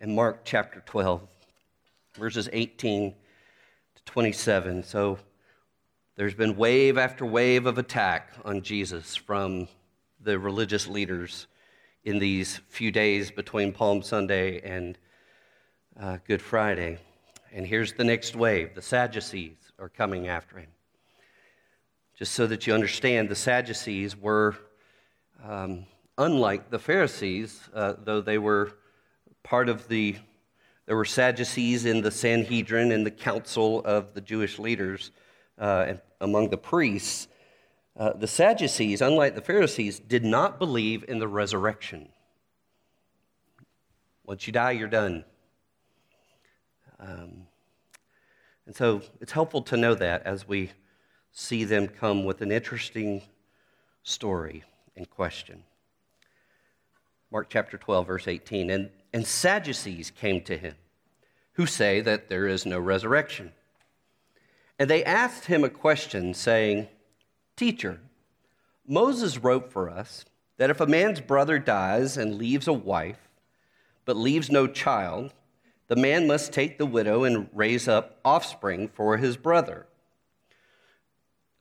in 0.00 0.14
Mark 0.14 0.40
chapter 0.44 0.82
12, 0.86 1.20
verses 2.16 2.48
18 2.52 3.14
to 3.94 4.04
27. 4.04 4.82
So 4.82 5.18
there's 6.16 6.34
been 6.34 6.56
wave 6.56 6.96
after 6.96 7.26
wave 7.26 7.66
of 7.66 7.76
attack 7.76 8.32
on 8.44 8.62
Jesus 8.62 9.14
from 9.14 9.68
the 10.22 10.38
religious 10.38 10.86
leaders 10.86 11.46
in 12.04 12.18
these 12.18 12.60
few 12.68 12.90
days 12.90 13.30
between 13.30 13.72
Palm 13.72 14.00
Sunday 14.02 14.60
and 14.62 14.96
uh, 15.98 16.16
Good 16.26 16.40
Friday. 16.40 16.98
And 17.52 17.66
here's 17.66 17.92
the 17.92 18.04
next 18.04 18.34
wave 18.34 18.74
the 18.74 18.82
Sadducees 18.82 19.72
are 19.78 19.90
coming 19.90 20.28
after 20.28 20.58
him. 20.58 20.70
Just 22.18 22.32
so 22.32 22.46
that 22.46 22.66
you 22.66 22.72
understand, 22.72 23.28
the 23.28 23.36
Sadducees 23.36 24.16
were 24.16 24.56
um, 25.44 25.84
unlike 26.16 26.70
the 26.70 26.78
Pharisees, 26.78 27.68
uh, 27.74 27.94
though 28.02 28.22
they 28.22 28.38
were 28.38 28.72
part 29.42 29.68
of 29.68 29.88
the, 29.88 30.16
there 30.86 30.96
were 30.96 31.04
Sadducees 31.04 31.84
in 31.84 32.02
the 32.02 32.10
Sanhedrin 32.10 32.92
and 32.92 33.04
the 33.04 33.10
council 33.10 33.82
of 33.84 34.14
the 34.14 34.20
Jewish 34.20 34.58
leaders 34.58 35.10
uh, 35.58 35.84
and 35.88 36.00
among 36.20 36.50
the 36.50 36.56
priests. 36.56 37.28
Uh, 37.96 38.12
the 38.12 38.26
Sadducees, 38.26 39.00
unlike 39.00 39.34
the 39.34 39.40
Pharisees, 39.40 39.98
did 39.98 40.24
not 40.24 40.58
believe 40.58 41.04
in 41.08 41.18
the 41.18 41.28
resurrection. 41.28 42.08
Once 44.24 44.46
you 44.46 44.52
die, 44.52 44.72
you're 44.72 44.88
done. 44.88 45.24
Um, 46.98 47.46
and 48.66 48.76
so 48.76 49.02
it's 49.20 49.32
helpful 49.32 49.62
to 49.62 49.76
know 49.76 49.94
that 49.94 50.22
as 50.24 50.46
we 50.46 50.70
see 51.32 51.64
them 51.64 51.88
come 51.88 52.24
with 52.24 52.40
an 52.40 52.52
interesting 52.52 53.22
story 54.02 54.64
and 54.96 55.08
question. 55.08 55.64
Mark 57.32 57.48
chapter 57.48 57.78
12, 57.78 58.06
verse 58.06 58.28
18. 58.28 58.70
And, 58.70 58.90
and 59.12 59.26
Sadducees 59.26 60.10
came 60.10 60.40
to 60.42 60.56
him, 60.56 60.74
who 61.54 61.66
say 61.66 62.00
that 62.00 62.28
there 62.28 62.46
is 62.46 62.64
no 62.64 62.78
resurrection. 62.78 63.52
And 64.78 64.88
they 64.88 65.04
asked 65.04 65.46
him 65.46 65.64
a 65.64 65.68
question, 65.68 66.32
saying, 66.34 66.88
Teacher, 67.56 68.00
Moses 68.86 69.38
wrote 69.38 69.70
for 69.70 69.90
us 69.90 70.24
that 70.56 70.70
if 70.70 70.80
a 70.80 70.86
man's 70.86 71.20
brother 71.20 71.58
dies 71.58 72.16
and 72.16 72.36
leaves 72.36 72.66
a 72.66 72.72
wife, 72.72 73.28
but 74.04 74.16
leaves 74.16 74.50
no 74.50 74.66
child, 74.66 75.32
the 75.88 75.96
man 75.96 76.26
must 76.26 76.52
take 76.52 76.78
the 76.78 76.86
widow 76.86 77.24
and 77.24 77.48
raise 77.52 77.88
up 77.88 78.18
offspring 78.24 78.88
for 78.88 79.16
his 79.16 79.36
brother. 79.36 79.86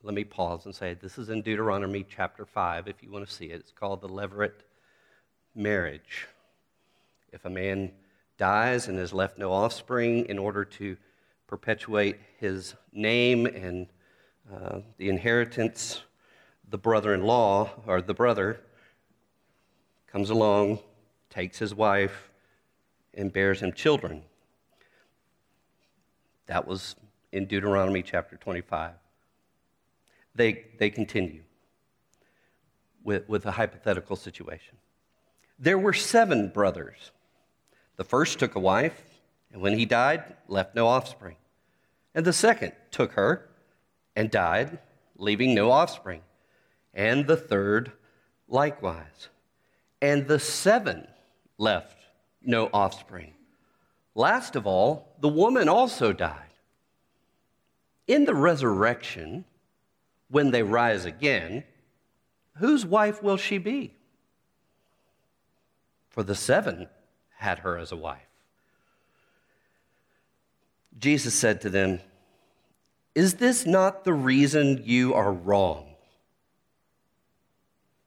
Let 0.02 0.14
me 0.14 0.24
pause 0.24 0.66
and 0.66 0.74
say 0.74 0.94
this 0.94 1.18
is 1.18 1.30
in 1.30 1.42
Deuteronomy 1.42 2.06
chapter 2.08 2.46
5, 2.46 2.88
if 2.88 3.04
you 3.04 3.12
want 3.12 3.28
to 3.28 3.34
see 3.34 3.48
it. 3.48 3.60
It's 3.60 3.72
called 3.72 4.02
the 4.02 4.08
Levirate 4.08 4.62
marriage. 5.54 6.28
If 7.32 7.46
a 7.46 7.50
man 7.50 7.92
dies 8.38 8.88
and 8.88 8.98
has 8.98 9.14
left 9.14 9.38
no 9.38 9.52
offspring, 9.52 10.26
in 10.26 10.40
order 10.40 10.66
to 10.66 10.98
perpetuate 11.48 12.18
his 12.40 12.76
name 12.92 13.46
and 13.46 13.88
uh, 14.54 14.80
the 14.98 15.10
inheritance, 15.10 16.02
the 16.70 16.78
brother 16.78 17.14
in 17.14 17.24
law, 17.24 17.72
or 17.86 18.02
the 18.02 18.14
brother, 18.14 18.62
comes 20.08 20.30
along, 20.30 20.80
takes 21.30 21.60
his 21.60 21.76
wife, 21.76 22.32
and 23.14 23.32
bears 23.32 23.62
him 23.62 23.74
children. 23.74 24.24
That 26.48 26.68
was 26.68 26.96
in 27.32 27.46
Deuteronomy 27.46 28.02
chapter 28.02 28.38
25. 28.38 28.94
They, 30.36 30.66
they 30.80 30.90
continue 30.90 31.44
with, 33.04 33.28
with 33.28 33.46
a 33.46 33.52
hypothetical 33.52 34.16
situation. 34.16 34.78
There 35.58 35.78
were 35.78 35.94
seven 35.94 36.50
brothers. 36.50 37.12
The 38.00 38.06
first 38.06 38.40
took 38.40 38.56
a 38.56 38.62
wife, 38.62 39.04
and 39.52 39.62
when 39.62 39.78
he 39.78 39.84
died, 39.84 40.24
left 40.48 40.74
no 40.74 40.88
offspring. 40.88 41.36
And 42.16 42.24
the 42.24 42.32
second 42.32 42.72
took 42.92 43.12
her 43.12 43.50
and 44.16 44.32
died, 44.32 44.80
leaving 45.18 45.54
no 45.54 45.70
offspring. 45.70 46.22
And 46.94 47.28
the 47.28 47.36
third 47.36 47.92
likewise. 48.48 49.28
And 50.02 50.30
the 50.30 50.40
seven 50.40 51.10
left 51.58 51.98
no 52.42 52.70
offspring. 52.72 53.34
Last 54.16 54.56
of 54.56 54.66
all, 54.66 55.14
the 55.20 55.28
woman 55.28 55.68
also 55.68 56.14
died. 56.14 56.54
In 58.08 58.24
the 58.24 58.34
resurrection, 58.34 59.44
when 60.30 60.52
they 60.52 60.64
rise 60.64 61.04
again, 61.04 61.66
whose 62.60 62.86
wife 62.86 63.22
will 63.22 63.36
she 63.36 63.58
be? 63.58 63.94
for 66.10 66.24
the 66.24 66.36
seven 66.36 66.90
had 67.40 67.60
her 67.60 67.78
as 67.78 67.94
a 67.94 67.98
wife. 67.98 68.28
Jesus 71.00 71.34
said 71.34 71.62
to 71.62 71.70
them, 71.70 72.02
Is 73.16 73.36
this 73.36 73.66
not 73.66 74.04
the 74.04 74.14
reason 74.14 74.82
you 74.84 75.14
are 75.14 75.32
wrong? 75.32 75.96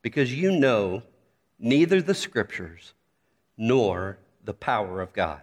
Because 0.03 0.35
you 0.35 0.53
know 0.53 1.03
neither 1.59 2.03
the 2.03 2.15
scriptures 2.15 2.93
nor 3.57 4.19
the 4.45 4.53
power 4.53 5.01
of 5.01 5.15
God. 5.15 5.41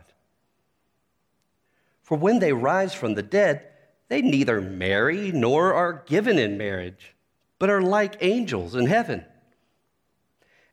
For 2.03 2.15
when 2.15 2.37
they 2.37 2.53
rise 2.53 2.93
from 2.93 3.15
the 3.15 3.23
dead, 3.23 3.65
they 4.07 4.21
neither 4.21 4.61
marry 4.61 5.31
nor 5.31 5.73
are 5.73 6.03
given 6.05 6.37
in 6.37 6.59
marriage, 6.59 7.15
but 7.57 7.71
are 7.71 7.81
like 7.81 8.17
angels 8.21 8.75
in 8.75 8.85
heaven. 8.85 9.25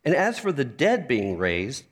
And 0.05 0.15
as 0.15 0.39
for 0.39 0.53
the 0.53 0.65
dead 0.65 1.09
being 1.09 1.39
raised, 1.39 1.85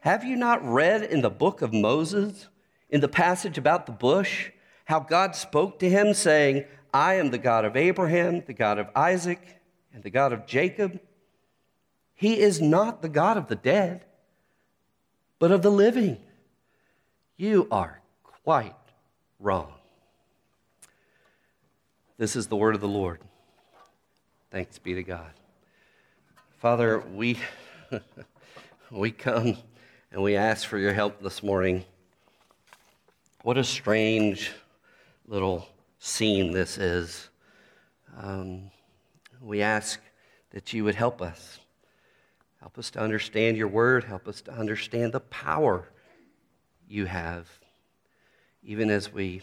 have 0.00 0.24
you 0.24 0.36
not 0.36 0.64
read 0.64 1.02
in 1.02 1.20
the 1.20 1.30
book 1.30 1.62
of 1.62 1.72
Moses, 1.72 2.48
in 2.88 3.00
the 3.00 3.08
passage 3.08 3.58
about 3.58 3.86
the 3.86 3.92
bush, 3.92 4.50
how 4.86 5.00
God 5.00 5.36
spoke 5.36 5.78
to 5.80 5.88
him, 5.88 6.14
saying, 6.14 6.64
I 6.92 7.14
am 7.14 7.30
the 7.30 7.38
God 7.38 7.64
of 7.64 7.76
Abraham, 7.76 8.42
the 8.46 8.54
God 8.54 8.78
of 8.78 8.88
Isaac, 8.96 9.60
and 9.92 10.02
the 10.02 10.10
God 10.10 10.32
of 10.32 10.46
Jacob? 10.46 11.00
He 12.14 12.40
is 12.40 12.60
not 12.60 13.02
the 13.02 13.08
God 13.08 13.36
of 13.36 13.48
the 13.48 13.56
dead, 13.56 14.04
but 15.38 15.52
of 15.52 15.62
the 15.62 15.70
living. 15.70 16.18
You 17.36 17.68
are 17.70 18.00
quite 18.44 18.74
wrong. 19.38 19.72
This 22.18 22.36
is 22.36 22.48
the 22.48 22.56
word 22.56 22.74
of 22.74 22.80
the 22.80 22.88
Lord. 22.88 23.20
Thanks 24.50 24.78
be 24.78 24.94
to 24.94 25.02
God. 25.02 25.32
Father, 26.58 27.00
we, 27.14 27.38
we 28.90 29.10
come 29.10 29.56
and 30.12 30.22
we 30.22 30.36
ask 30.36 30.66
for 30.66 30.78
your 30.78 30.92
help 30.92 31.22
this 31.22 31.42
morning. 31.42 31.84
What 33.42 33.56
a 33.56 33.64
strange 33.64 34.50
little 35.26 35.68
scene 36.00 36.52
this 36.52 36.78
is. 36.78 37.28
Um, 38.18 38.70
we 39.40 39.62
ask 39.62 40.00
that 40.50 40.72
you 40.72 40.82
would 40.84 40.96
help 40.96 41.22
us. 41.22 41.60
Help 42.58 42.76
us 42.76 42.90
to 42.90 43.00
understand 43.00 43.56
your 43.56 43.68
word. 43.68 44.04
Help 44.04 44.26
us 44.26 44.40
to 44.42 44.52
understand 44.52 45.12
the 45.12 45.20
power 45.20 45.88
you 46.88 47.06
have, 47.06 47.48
even 48.64 48.90
as 48.90 49.12
we 49.12 49.42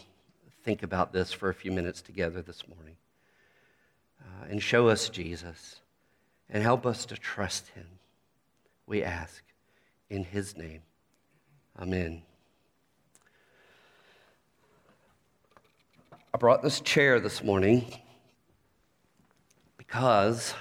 think 0.64 0.82
about 0.82 1.12
this 1.14 1.32
for 1.32 1.48
a 1.48 1.54
few 1.54 1.72
minutes 1.72 2.02
together 2.02 2.42
this 2.42 2.68
morning. 2.68 2.96
Uh, 4.20 4.48
and 4.50 4.62
show 4.62 4.88
us 4.88 5.08
Jesus 5.08 5.80
and 6.50 6.62
help 6.62 6.84
us 6.84 7.06
to 7.06 7.16
trust 7.16 7.68
him, 7.68 7.86
we 8.86 9.02
ask 9.02 9.42
in 10.10 10.24
his 10.24 10.56
name. 10.56 10.82
Amen. 11.78 12.22
I 16.32 16.38
brought 16.38 16.62
this 16.62 16.80
chair 16.80 17.20
this 17.20 17.42
morning 17.42 17.84
because 19.76 20.54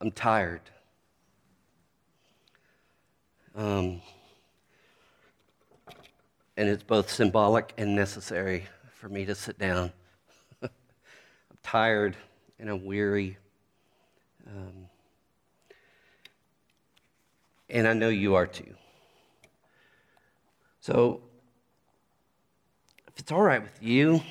I'm 0.00 0.10
tired. 0.10 0.60
Um, 3.54 4.00
and 6.56 6.68
it's 6.68 6.82
both 6.82 7.10
symbolic 7.10 7.72
and 7.78 7.94
necessary 7.94 8.66
for 8.92 9.08
me 9.08 9.24
to 9.24 9.34
sit 9.34 9.58
down. 9.58 9.92
I'm 10.62 10.70
tired 11.62 12.16
and 12.58 12.68
I'm 12.68 12.84
weary. 12.84 13.38
Um, 14.46 14.88
and 17.70 17.86
I 17.86 17.92
know 17.92 18.08
you 18.08 18.34
are 18.34 18.46
too. 18.46 18.74
So, 20.80 21.22
if 23.08 23.18
it's 23.18 23.32
all 23.32 23.42
right 23.42 23.62
with 23.62 23.82
you, 23.82 24.22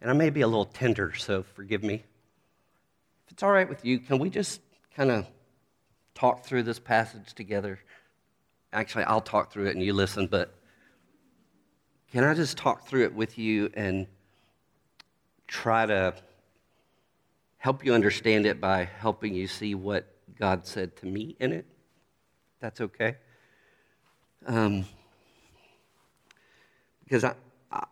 and 0.00 0.10
I 0.10 0.14
may 0.14 0.30
be 0.30 0.40
a 0.40 0.46
little 0.46 0.64
tender, 0.64 1.14
so 1.14 1.42
forgive 1.42 1.82
me. 1.82 2.02
If 3.26 3.32
it's 3.32 3.42
all 3.42 3.52
right 3.52 3.68
with 3.68 3.84
you, 3.84 3.98
can 3.98 4.18
we 4.18 4.30
just 4.30 4.60
kind 4.96 5.10
of 5.10 5.26
talk 6.14 6.44
through 6.44 6.64
this 6.64 6.78
passage 6.78 7.34
together? 7.34 7.78
Actually, 8.72 9.04
I'll 9.04 9.20
talk 9.20 9.52
through 9.52 9.66
it 9.66 9.76
and 9.76 9.84
you 9.84 9.92
listen, 9.92 10.26
but 10.26 10.54
can 12.10 12.24
I 12.24 12.34
just 12.34 12.56
talk 12.58 12.86
through 12.86 13.04
it 13.04 13.14
with 13.14 13.38
you 13.38 13.70
and 13.74 14.06
try 15.46 15.86
to 15.86 16.14
help 17.58 17.84
you 17.84 17.94
understand 17.94 18.44
it 18.44 18.60
by 18.60 18.84
helping 18.98 19.34
you 19.34 19.46
see 19.46 19.74
what 19.74 20.12
God 20.38 20.66
said 20.66 20.96
to 20.96 21.06
me 21.06 21.36
in 21.38 21.52
it? 21.52 21.66
That's 22.62 22.80
okay. 22.80 23.16
Um, 24.46 24.84
because 27.02 27.24
I, 27.24 27.34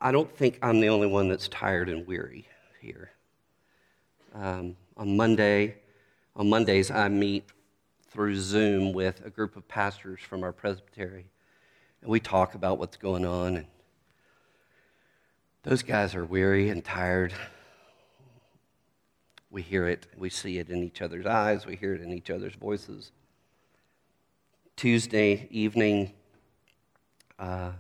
I 0.01 0.13
don't 0.13 0.35
think 0.35 0.61
I'm 0.63 0.81
the 0.81 0.89
only 0.89 1.09
one 1.09 1.29
that's 1.29 1.49
tired 1.49 1.89
and 1.89 2.07
weary 2.07 2.47
here. 2.81 3.11
Um, 4.33 4.77
on 4.97 5.17
Monday, 5.17 5.75
on 6.37 6.49
Mondays, 6.49 6.89
I 6.91 7.09
meet 7.09 7.51
through 8.11 8.37
Zoom 8.37 8.93
with 8.93 9.27
a 9.27 9.31
group 9.31 9.57
of 9.57 9.67
pastors 9.67 10.21
from 10.21 10.45
our 10.45 10.53
presbytery, 10.53 11.27
and 12.01 12.11
we 12.11 12.21
talk 12.21 12.55
about 12.55 12.79
what's 12.79 12.97
going 12.97 13.27
on. 13.27 13.57
And 13.57 13.67
those 15.65 15.83
guys 15.83 16.15
are 16.15 16.25
weary 16.25 16.69
and 16.69 16.85
tired. 16.85 17.35
We 19.51 19.63
hear 19.63 19.89
it, 19.89 20.07
we 20.17 20.31
see 20.31 20.59
it 20.59 20.71
in 20.71 20.85
each 20.85 21.03
other's 21.03 21.27
eyes, 21.27 21.67
we 21.67 21.75
hear 21.75 21.93
it 21.93 22.03
in 22.03 22.13
each 22.13 22.31
other's 22.31 22.55
voices. 22.55 23.11
Tuesday 24.81 25.47
evening, 25.51 26.11
uh, 27.39 27.73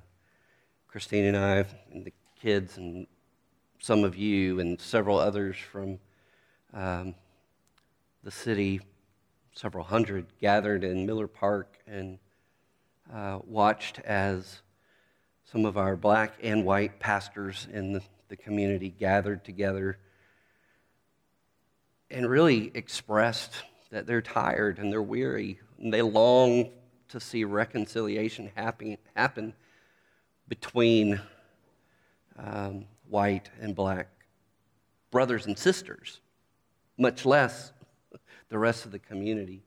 Christine 0.87 1.25
and 1.25 1.35
I, 1.35 1.65
and 1.91 2.05
the 2.05 2.13
kids, 2.43 2.77
and 2.77 3.07
some 3.79 4.05
of 4.05 4.17
you, 4.17 4.61
and 4.61 4.79
several 4.79 5.19
others 5.19 5.57
from 5.57 5.99
um, 6.75 7.15
the 8.23 8.31
city, 8.31 8.83
several 9.55 9.83
hundred, 9.83 10.27
gathered 10.43 10.85
in 10.85 11.07
Miller 11.07 11.27
Park 11.27 11.79
and 11.87 12.19
uh, 13.11 13.39
watched 13.47 14.01
as 14.01 14.61
some 15.51 15.65
of 15.65 15.79
our 15.79 15.97
black 15.97 16.35
and 16.43 16.67
white 16.67 17.01
pastors 17.01 17.67
in 17.73 17.95
the, 17.95 18.03
the 18.29 18.37
community 18.37 18.91
gathered 18.91 19.43
together 19.43 19.97
and 22.11 22.29
really 22.29 22.71
expressed 22.75 23.55
that 23.91 24.07
they're 24.07 24.21
tired 24.21 24.79
and 24.79 24.93
they're 24.93 25.01
weary 25.01 25.59
and 25.79 25.95
they 25.95 26.03
long 26.03 26.71
to 27.11 27.21
see 27.21 27.45
reconciliation 27.45 28.51
happen, 28.55 28.97
happen 29.15 29.53
between 30.49 31.21
um, 32.39 32.85
white 33.09 33.51
and 33.61 33.75
black 33.75 34.09
brothers 35.11 35.47
and 35.47 35.59
sisters, 35.59 36.21
much 36.97 37.27
less 37.27 37.73
the 38.49 38.59
rest 38.59 38.85
of 38.85 38.93
the 38.93 38.99
community, 38.99 39.63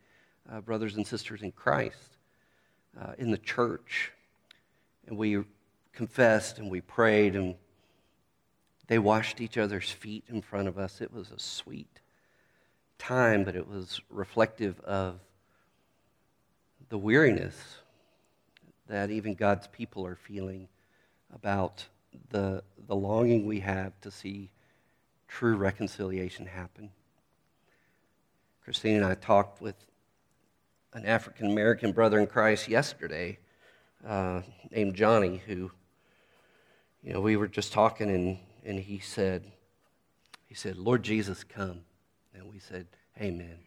uh, 0.52 0.62
brothers 0.62 0.96
and 0.96 1.06
sisters 1.06 1.42
in 1.42 1.52
Christ, 1.52 2.18
uh, 3.00 3.14
in 3.18 3.32
the 3.32 3.38
church. 3.38 4.12
And 5.08 5.18
we 5.18 5.44
confessed 5.92 6.60
and 6.60 6.72
we 6.72 6.82
prayed 6.82 7.36
and 7.36 7.56
they 8.88 9.00
washed 9.00 9.42
each 9.42 9.58
other's 9.58 9.90
feet 9.90 10.24
in 10.28 10.42
front 10.42 10.68
of 10.68 10.78
us. 10.78 11.02
It 11.02 11.14
was 11.14 11.32
a 11.32 11.40
sweet 11.40 12.00
time, 12.98 13.44
but 13.44 13.56
it 13.56 13.68
was 13.68 14.02
reflective 14.10 14.80
of 14.82 15.20
the 16.90 16.98
weariness 16.98 17.78
that 18.88 19.10
even 19.10 19.34
God's 19.34 19.68
people 19.68 20.06
are 20.06 20.16
feeling 20.16 20.68
about 21.34 21.86
the, 22.30 22.64
the 22.88 22.96
longing 22.96 23.46
we 23.46 23.60
have 23.62 24.00
to 24.02 24.12
see 24.12 24.52
true 25.28 25.56
reconciliation 25.56 26.46
happen. 26.46 26.92
Christine 28.64 28.98
and 28.98 29.06
I 29.06 29.16
talked 29.16 29.62
with 29.62 29.76
an 30.94 31.06
African 31.06 31.52
American 31.52 31.92
brother 31.92 32.20
in 32.20 32.28
Christ 32.28 32.68
yesterday 32.68 33.40
uh, 34.08 34.42
named 34.72 34.96
Johnny, 34.96 35.42
who, 35.48 35.72
you 37.02 37.14
know, 37.14 37.22
we 37.22 37.36
were 37.36 37.48
just 37.48 37.74
talking 37.74 38.10
and, 38.10 38.38
and 38.64 38.80
he 38.80 39.00
said, 39.00 39.44
he 40.46 40.56
said, 40.56 40.78
Lord 40.78 41.04
Jesus, 41.04 41.44
come. 41.44 41.82
And 42.36 42.50
we 42.52 42.60
said, 42.60 42.88
Amen. 43.20 43.58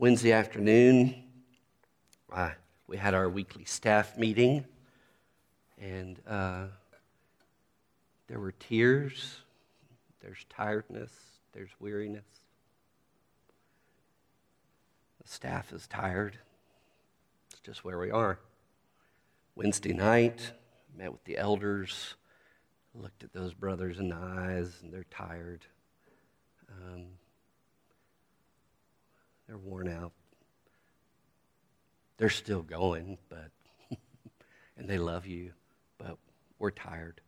Wednesday 0.00 0.30
afternoon, 0.30 1.12
uh, 2.32 2.50
we 2.86 2.96
had 2.96 3.14
our 3.14 3.28
weekly 3.28 3.64
staff 3.64 4.16
meeting, 4.16 4.64
and 5.76 6.20
uh, 6.24 6.66
there 8.28 8.38
were 8.38 8.52
tears, 8.52 9.40
there's 10.22 10.46
tiredness, 10.48 11.10
there's 11.52 11.72
weariness. 11.80 12.28
The 15.20 15.28
staff 15.28 15.72
is 15.72 15.88
tired. 15.88 16.38
It's 17.50 17.60
just 17.62 17.84
where 17.84 17.98
we 17.98 18.12
are. 18.12 18.38
Wednesday 19.56 19.94
night, 19.94 20.52
met 20.96 21.10
with 21.10 21.24
the 21.24 21.38
elders 21.38 22.14
looked 22.94 23.24
at 23.24 23.32
those 23.32 23.52
brothers 23.52 23.98
in 23.98 24.10
the 24.10 24.16
eyes, 24.16 24.78
and 24.80 24.92
they're 24.92 25.06
tired. 25.10 25.66
Um, 26.70 27.06
they're 29.48 29.58
worn 29.58 29.88
out. 29.88 30.12
They're 32.18 32.28
still 32.28 32.62
going, 32.62 33.16
but 33.30 33.50
and 34.76 34.88
they 34.88 34.98
love 34.98 35.26
you, 35.26 35.52
but 35.96 36.18
we're 36.58 36.70
tired. 36.70 37.20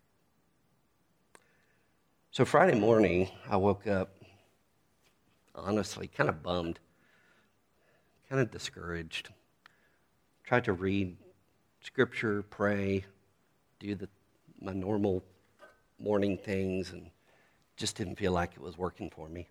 So 2.31 2.45
Friday 2.45 2.79
morning, 2.79 3.31
I 3.49 3.57
woke 3.57 3.87
up 3.87 4.11
honestly 5.55 6.07
kind 6.09 6.29
of 6.29 6.43
bummed, 6.43 6.79
kind 8.29 8.41
of 8.41 8.51
discouraged. 8.51 9.31
Tried 10.45 10.65
to 10.65 10.73
read 10.73 11.17
scripture, 11.81 12.43
pray, 12.43 13.05
do 13.79 13.95
the, 13.95 14.09
my 14.61 14.73
normal 14.73 15.25
morning 15.99 16.37
things 16.37 16.93
and 16.93 17.11
just 17.77 17.97
didn't 17.97 18.17
feel 18.17 18.33
like 18.33 18.53
it 18.53 18.61
was 18.61 18.77
working 18.77 19.11
for 19.11 19.29
me. 19.29 19.49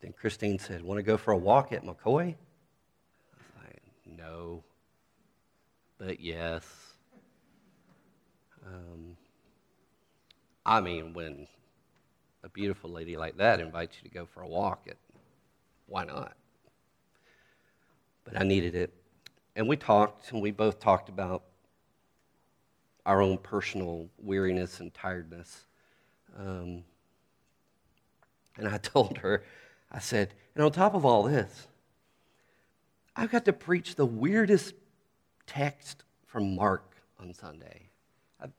Then 0.00 0.12
Christine 0.12 0.58
said, 0.58 0.82
Want 0.82 0.98
to 0.98 1.02
go 1.02 1.16
for 1.16 1.32
a 1.32 1.36
walk 1.36 1.72
at 1.72 1.84
McCoy? 1.84 2.34
I 2.34 2.36
was 3.36 3.64
like, 3.64 3.82
No, 4.06 4.62
but 5.98 6.20
yes. 6.20 6.64
Um, 8.66 9.16
I 10.64 10.80
mean, 10.80 11.14
when 11.14 11.46
a 12.44 12.48
beautiful 12.48 12.90
lady 12.90 13.16
like 13.16 13.36
that 13.38 13.60
invites 13.60 13.96
you 14.02 14.08
to 14.08 14.14
go 14.14 14.26
for 14.26 14.42
a 14.42 14.48
walk, 14.48 14.86
it, 14.86 14.98
why 15.86 16.04
not? 16.04 16.34
But 18.24 18.38
I 18.40 18.44
needed 18.44 18.74
it. 18.74 18.92
And 19.56 19.66
we 19.66 19.76
talked, 19.76 20.30
and 20.30 20.40
we 20.40 20.50
both 20.50 20.78
talked 20.78 21.08
about 21.08 21.42
our 23.06 23.22
own 23.22 23.38
personal 23.38 24.08
weariness 24.18 24.80
and 24.80 24.92
tiredness. 24.92 25.64
Um, 26.38 26.84
and 28.58 28.68
I 28.68 28.76
told 28.82 29.18
her, 29.18 29.42
I 29.90 29.98
said, 29.98 30.34
and 30.54 30.64
on 30.64 30.72
top 30.72 30.94
of 30.94 31.04
all 31.04 31.22
this, 31.22 31.68
I've 33.16 33.30
got 33.30 33.44
to 33.46 33.52
preach 33.52 33.94
the 33.94 34.06
weirdest 34.06 34.74
text 35.46 36.04
from 36.26 36.54
Mark 36.54 36.84
on 37.20 37.32
Sunday. 37.34 37.88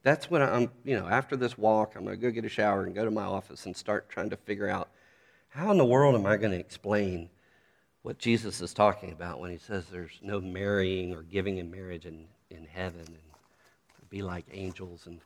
That's 0.04 0.30
when 0.30 0.42
I'm, 0.42 0.70
you 0.84 0.98
know, 0.98 1.08
after 1.08 1.38
this 1.38 1.58
walk, 1.58 1.94
I'm 1.96 2.04
going 2.04 2.20
to 2.20 2.22
go 2.22 2.32
get 2.32 2.44
a 2.44 2.50
shower 2.50 2.84
and 2.84 2.94
go 2.94 3.06
to 3.06 3.12
my 3.12 3.24
office 3.24 3.66
and 3.66 3.76
start 3.76 4.10
trying 4.10 4.30
to 4.32 4.36
figure 4.36 4.68
out 4.68 4.90
how 5.50 5.72
in 5.72 5.78
the 5.78 5.86
world 5.86 6.16
am 6.16 6.26
I 6.26 6.36
going 6.36 6.52
to 6.52 6.60
explain 6.60 7.30
what 8.02 8.18
Jesus 8.18 8.62
is 8.62 8.74
talking 8.74 9.12
about 9.12 9.40
when 9.40 9.52
he 9.52 9.58
says 9.58 9.86
there's 9.86 10.20
no 10.22 10.42
marrying 10.42 11.14
or 11.14 11.22
giving 11.22 11.58
in 11.58 11.72
marriage 11.72 12.06
in, 12.06 12.26
in 12.50 12.66
heaven. 12.66 13.06
And 13.06 13.18
be 14.10 14.22
like 14.22 14.46
angels. 14.52 15.06
And 15.06 15.20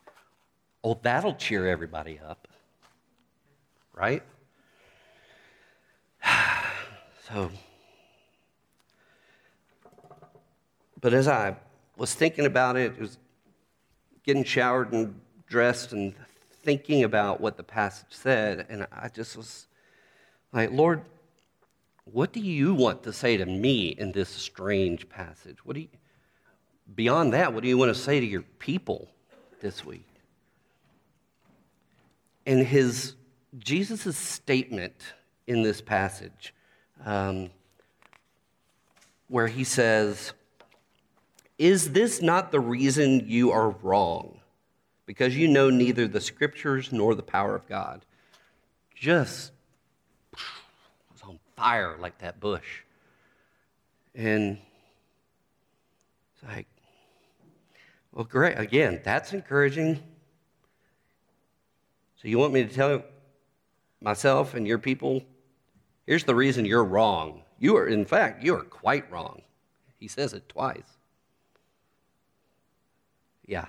oh, 0.83 0.99
that'll 1.01 1.35
cheer 1.35 1.67
everybody 1.67 2.19
up, 2.19 2.47
right? 3.93 4.23
So, 7.27 7.49
but 10.99 11.13
as 11.13 11.27
I 11.27 11.55
was 11.97 12.13
thinking 12.13 12.45
about 12.45 12.75
it, 12.75 12.93
it 12.93 12.99
was 12.99 13.17
getting 14.23 14.43
showered 14.43 14.91
and 14.93 15.19
dressed 15.47 15.91
and 15.93 16.13
thinking 16.63 17.03
about 17.03 17.41
what 17.41 17.57
the 17.57 17.63
passage 17.63 18.07
said, 18.09 18.65
and 18.69 18.87
I 18.91 19.09
just 19.09 19.37
was 19.37 19.67
like, 20.51 20.71
Lord, 20.71 21.01
what 22.05 22.33
do 22.33 22.39
you 22.39 22.73
want 22.73 23.03
to 23.03 23.13
say 23.13 23.37
to 23.37 23.45
me 23.45 23.87
in 23.87 24.11
this 24.11 24.29
strange 24.29 25.07
passage? 25.09 25.65
What 25.65 25.75
do 25.75 25.81
you, 25.81 25.89
beyond 26.95 27.33
that, 27.33 27.53
what 27.53 27.63
do 27.63 27.69
you 27.69 27.77
want 27.77 27.93
to 27.93 27.99
say 27.99 28.19
to 28.19 28.25
your 28.25 28.41
people 28.59 29.09
this 29.61 29.85
week? 29.85 30.07
And 32.45 32.65
his 32.65 33.15
Jesus' 33.57 34.17
statement 34.17 34.95
in 35.47 35.63
this 35.63 35.79
passage, 35.79 36.53
um, 37.05 37.49
where 39.27 39.47
he 39.47 39.63
says, 39.63 40.33
Is 41.57 41.91
this 41.91 42.21
not 42.21 42.51
the 42.51 42.59
reason 42.59 43.23
you 43.27 43.51
are 43.51 43.69
wrong? 43.69 44.39
Because 45.05 45.35
you 45.35 45.47
know 45.47 45.69
neither 45.69 46.07
the 46.07 46.21
scriptures 46.21 46.91
nor 46.91 47.13
the 47.15 47.23
power 47.23 47.55
of 47.55 47.67
God. 47.67 48.05
Just 48.95 49.51
was 51.11 51.21
on 51.23 51.39
fire 51.55 51.97
like 51.99 52.19
that 52.19 52.39
bush. 52.39 52.83
And 54.15 54.57
it's 56.33 56.43
like, 56.43 56.67
well, 58.13 58.25
great. 58.25 58.57
Again, 58.59 59.01
that's 59.03 59.33
encouraging. 59.33 59.95
So, 62.21 62.27
you 62.27 62.37
want 62.37 62.53
me 62.53 62.63
to 62.63 62.73
tell 62.73 63.03
myself 63.99 64.53
and 64.53 64.67
your 64.67 64.77
people, 64.77 65.23
here's 66.05 66.23
the 66.23 66.35
reason 66.35 66.65
you're 66.65 66.83
wrong 66.83 67.43
You 67.59 67.77
are, 67.77 67.87
in 67.87 68.05
fact, 68.05 68.43
you 68.43 68.55
are 68.55 68.63
quite 68.63 69.09
wrong. 69.11 69.41
He 69.99 70.07
says 70.07 70.33
it 70.33 70.49
twice. 70.49 70.97
Yeah. 73.45 73.65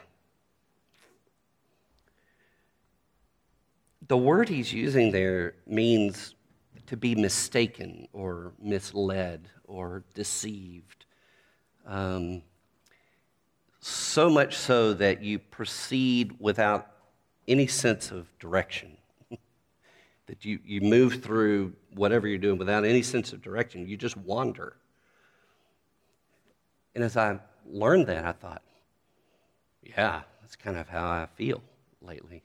The 4.09 4.17
word 4.17 4.49
he's 4.49 4.73
using 4.73 5.13
there 5.13 5.55
means 5.67 6.35
to 6.87 6.97
be 6.97 7.15
mistaken 7.15 8.09
or 8.13 8.53
misled 8.61 9.49
or 9.65 10.05
deceived. 10.15 11.07
Um, 11.87 12.43
so 13.81 14.31
much 14.31 14.57
so 14.57 14.95
that 14.95 15.23
you 15.23 15.39
proceed 15.39 16.37
without 16.39 16.91
any 17.47 17.67
sense 17.67 18.11
of 18.11 18.27
direction. 18.39 18.97
That 20.27 20.45
you, 20.45 20.59
you 20.65 20.81
move 20.81 21.23
through 21.23 21.75
whatever 21.95 22.27
you're 22.27 22.39
doing 22.39 22.59
without 22.59 22.85
any 22.85 23.03
sense 23.03 23.33
of 23.33 23.43
direction. 23.43 23.87
You 23.87 23.97
just 23.97 24.17
wander. 24.17 24.77
And 26.95 27.05
as 27.05 27.17
I 27.17 27.39
learned 27.67 28.07
that, 28.07 28.25
I 28.25 28.33
thought, 28.33 28.63
yeah, 29.83 30.23
that's 30.41 30.57
kind 30.57 30.77
of 30.77 30.89
how 30.89 31.07
I 31.07 31.27
feel 31.37 31.63
lately. 32.01 32.43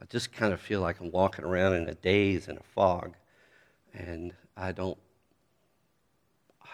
I 0.00 0.04
just 0.06 0.32
kind 0.32 0.52
of 0.52 0.60
feel 0.60 0.80
like 0.80 1.00
I'm 1.00 1.10
walking 1.10 1.44
around 1.44 1.74
in 1.74 1.88
a 1.88 1.94
daze 1.94 2.48
and 2.48 2.58
a 2.58 2.62
fog, 2.62 3.14
and 3.94 4.32
I 4.56 4.72
don't, 4.72 4.98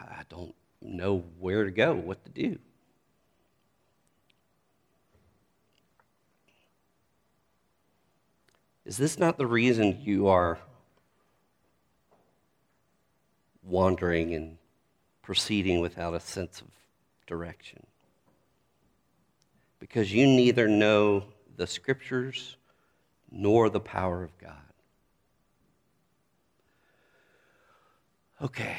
I 0.01 0.23
don't 0.29 0.55
know 0.81 1.25
where 1.39 1.65
to 1.65 1.71
go, 1.71 1.95
what 1.95 2.25
to 2.25 2.31
do. 2.31 2.59
Is 8.89 8.97
this 8.97 9.19
not 9.19 9.37
the 9.37 9.47
reason 9.47 10.01
you 10.01 10.29
are 10.29 10.59
wandering 13.63 14.35
and 14.35 14.57
proceeding 15.21 15.83
without 15.83 16.15
a 16.15 16.21
sense 16.21 16.63
of 16.63 16.69
direction? 17.27 17.87
Because 19.79 20.11
you 20.11 20.27
neither 20.27 20.69
know 20.69 21.25
the 21.59 21.67
scriptures 21.67 22.57
nor 23.31 23.69
the 23.69 23.79
power 23.79 24.25
of 24.25 24.31
God. 24.39 24.55
Okay. 28.41 28.79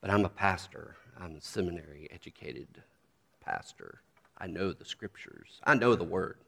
But 0.00 0.08
I'm 0.08 0.24
a 0.24 0.30
pastor. 0.30 0.96
I'm 1.20 1.36
a 1.36 1.42
seminary 1.42 2.08
educated 2.10 2.68
pastor. 3.44 4.00
I 4.36 4.46
know 4.46 4.72
the 4.72 4.84
scriptures. 4.84 5.60
I 5.64 5.74
know 5.74 5.94
the 5.94 6.04
word. 6.04 6.38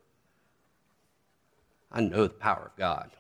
I 1.90 2.00
know 2.00 2.26
the 2.26 2.35
power 2.35 2.71
of 2.73 2.76
God. 2.76 3.11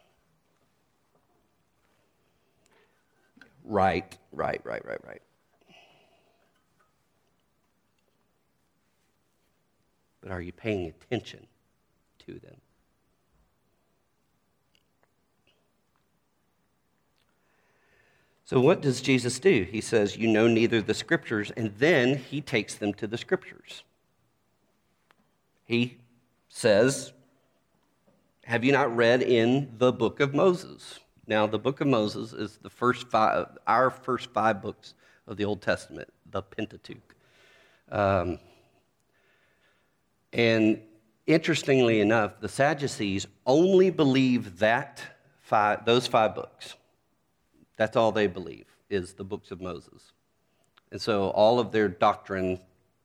Right, 3.64 4.16
right, 4.32 4.60
right, 4.64 4.84
right, 4.84 5.04
right. 5.06 5.22
But 10.20 10.30
are 10.30 10.40
you 10.40 10.52
paying 10.52 10.88
attention 10.88 11.46
to 12.26 12.38
them? 12.38 12.56
So, 18.44 18.60
what 18.60 18.80
does 18.80 19.00
Jesus 19.00 19.40
do? 19.40 19.66
He 19.68 19.80
says, 19.80 20.16
You 20.16 20.28
know 20.28 20.46
neither 20.46 20.80
the 20.80 20.94
scriptures, 20.94 21.50
and 21.56 21.74
then 21.78 22.16
he 22.16 22.40
takes 22.40 22.76
them 22.76 22.94
to 22.94 23.08
the 23.08 23.18
scriptures. 23.18 23.82
He 25.66 25.98
says, 26.48 27.12
Have 28.44 28.64
you 28.64 28.72
not 28.72 28.96
read 28.96 29.22
in 29.22 29.74
the 29.76 29.92
book 29.92 30.20
of 30.20 30.32
Moses? 30.34 31.00
Now, 31.26 31.46
the 31.46 31.58
book 31.58 31.80
of 31.80 31.88
Moses 31.88 32.32
is 32.32 32.58
the 32.62 32.70
first 32.70 33.08
five, 33.08 33.46
our 33.66 33.90
first 33.90 34.30
five 34.30 34.62
books 34.62 34.94
of 35.26 35.36
the 35.36 35.44
Old 35.44 35.60
Testament, 35.60 36.08
the 36.30 36.40
Pentateuch. 36.40 37.14
Um, 37.90 38.38
and 40.32 40.80
interestingly 41.26 42.00
enough, 42.00 42.40
the 42.40 42.48
Sadducees 42.48 43.26
only 43.44 43.90
believe 43.90 44.58
that 44.60 45.02
five, 45.40 45.84
those 45.84 46.06
five 46.06 46.34
books. 46.34 46.74
That's 47.76 47.96
all 47.96 48.12
they 48.12 48.28
believe 48.28 48.66
is 48.88 49.14
the 49.14 49.24
books 49.24 49.50
of 49.50 49.60
Moses. 49.60 50.12
And 50.92 51.00
so 51.00 51.30
all 51.30 51.58
of 51.58 51.72
their 51.72 51.88
doctrine 51.88 52.60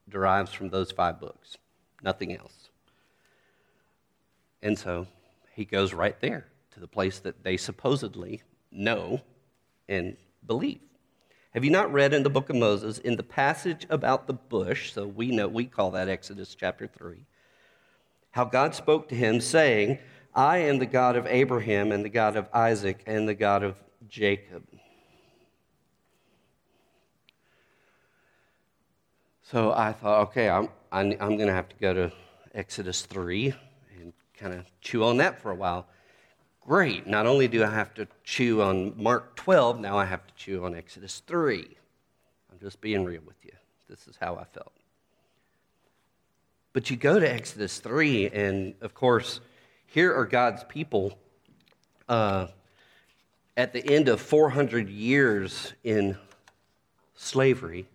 derives 0.08 0.54
from 0.54 0.70
those 0.70 0.92
five 0.92 1.20
books, 1.20 1.58
nothing 2.02 2.36
else. 2.36 2.70
And 4.62 4.78
so 4.78 5.08
he 5.54 5.66
goes 5.66 5.94
right 5.94 6.20
there 6.20 6.48
to 6.72 6.80
the 6.80 6.88
place 6.88 7.20
that 7.20 7.44
they 7.44 7.58
supposedly 7.58 8.42
know 8.72 9.22
and 9.90 10.16
believe. 10.46 10.80
Have 11.54 11.66
you 11.66 11.72
not 11.72 11.92
read 11.92 12.14
in 12.14 12.24
the 12.24 12.30
book 12.30 12.50
of 12.50 12.56
Moses, 12.56 12.98
in 13.00 13.18
the 13.18 13.24
passage 13.24 13.86
about 13.90 14.26
the 14.26 14.34
bush, 14.34 14.94
so 14.94 15.06
we 15.06 15.32
know 15.32 15.48
we 15.48 15.66
call 15.66 15.92
that 15.92 16.08
Exodus 16.08 16.56
chapter 16.56 16.88
3, 16.88 17.26
how 18.32 18.46
God 18.46 18.74
spoke 18.74 19.10
to 19.10 19.16
him, 19.16 19.42
saying, 19.42 20.00
I 20.34 20.60
am 20.60 20.80
the 20.80 20.86
God 20.86 21.18
of 21.18 21.28
Abraham 21.28 21.92
and 21.92 22.06
the 22.06 22.10
God 22.10 22.38
of 22.38 22.48
Isaac 22.54 23.04
and 23.06 23.28
the 23.28 23.34
God 23.34 23.64
of 23.64 23.76
Jacob. 24.08 24.64
So 29.44 29.74
I 29.74 29.92
thought, 29.92 30.30
okay, 30.30 30.50
I'm, 30.50 30.70
I'm, 30.92 31.10
going 31.18 31.48
to 31.48 31.54
have 31.54 31.70
to 31.70 31.76
go 31.80 31.94
to 31.94 32.12
Exodus 32.54 33.04
3 33.04 33.54
and 34.00 34.14
kind 34.38 34.54
of 34.54 34.66
chew 34.82 35.06
on 35.06 35.18
that 35.18 35.42
for 35.42 35.52
a 35.52 35.56
while. 35.56 35.88
Great. 36.62 37.08
Not 37.08 37.26
only 37.26 37.48
do 37.48 37.64
I 37.64 37.70
have 37.70 37.94
to 37.96 38.08
chew 38.24 38.62
on 38.62 38.94
Mark 39.02 39.36
12, 39.38 39.80
now 39.80 39.98
I 39.98 40.06
have 40.06 40.28
to 40.28 40.34
chew 40.36 40.66
on 40.66 40.76
Exodus 40.76 41.22
3. 41.26 41.66
I'm 42.52 42.60
just 42.60 42.82
being 42.82 43.06
real 43.06 43.22
with 43.26 43.44
you. 43.44 43.54
This 43.90 44.08
is 44.08 44.18
how 44.20 44.36
I 44.36 44.44
felt. 44.44 44.74
But 46.74 46.90
you 46.90 46.98
go 46.98 47.20
to 47.20 47.30
Exodus 47.30 47.80
3, 47.80 48.30
and 48.30 48.74
of 48.82 48.94
course, 48.94 49.40
here 49.88 50.14
are 50.16 50.26
God's 50.26 50.64
people 50.66 51.18
uh, 52.08 52.48
at 53.56 53.74
the 53.74 53.86
end 53.86 54.10
of 54.10 54.22
400 54.22 54.90
years 54.90 55.74
in 55.84 56.18
slavery 57.16 57.88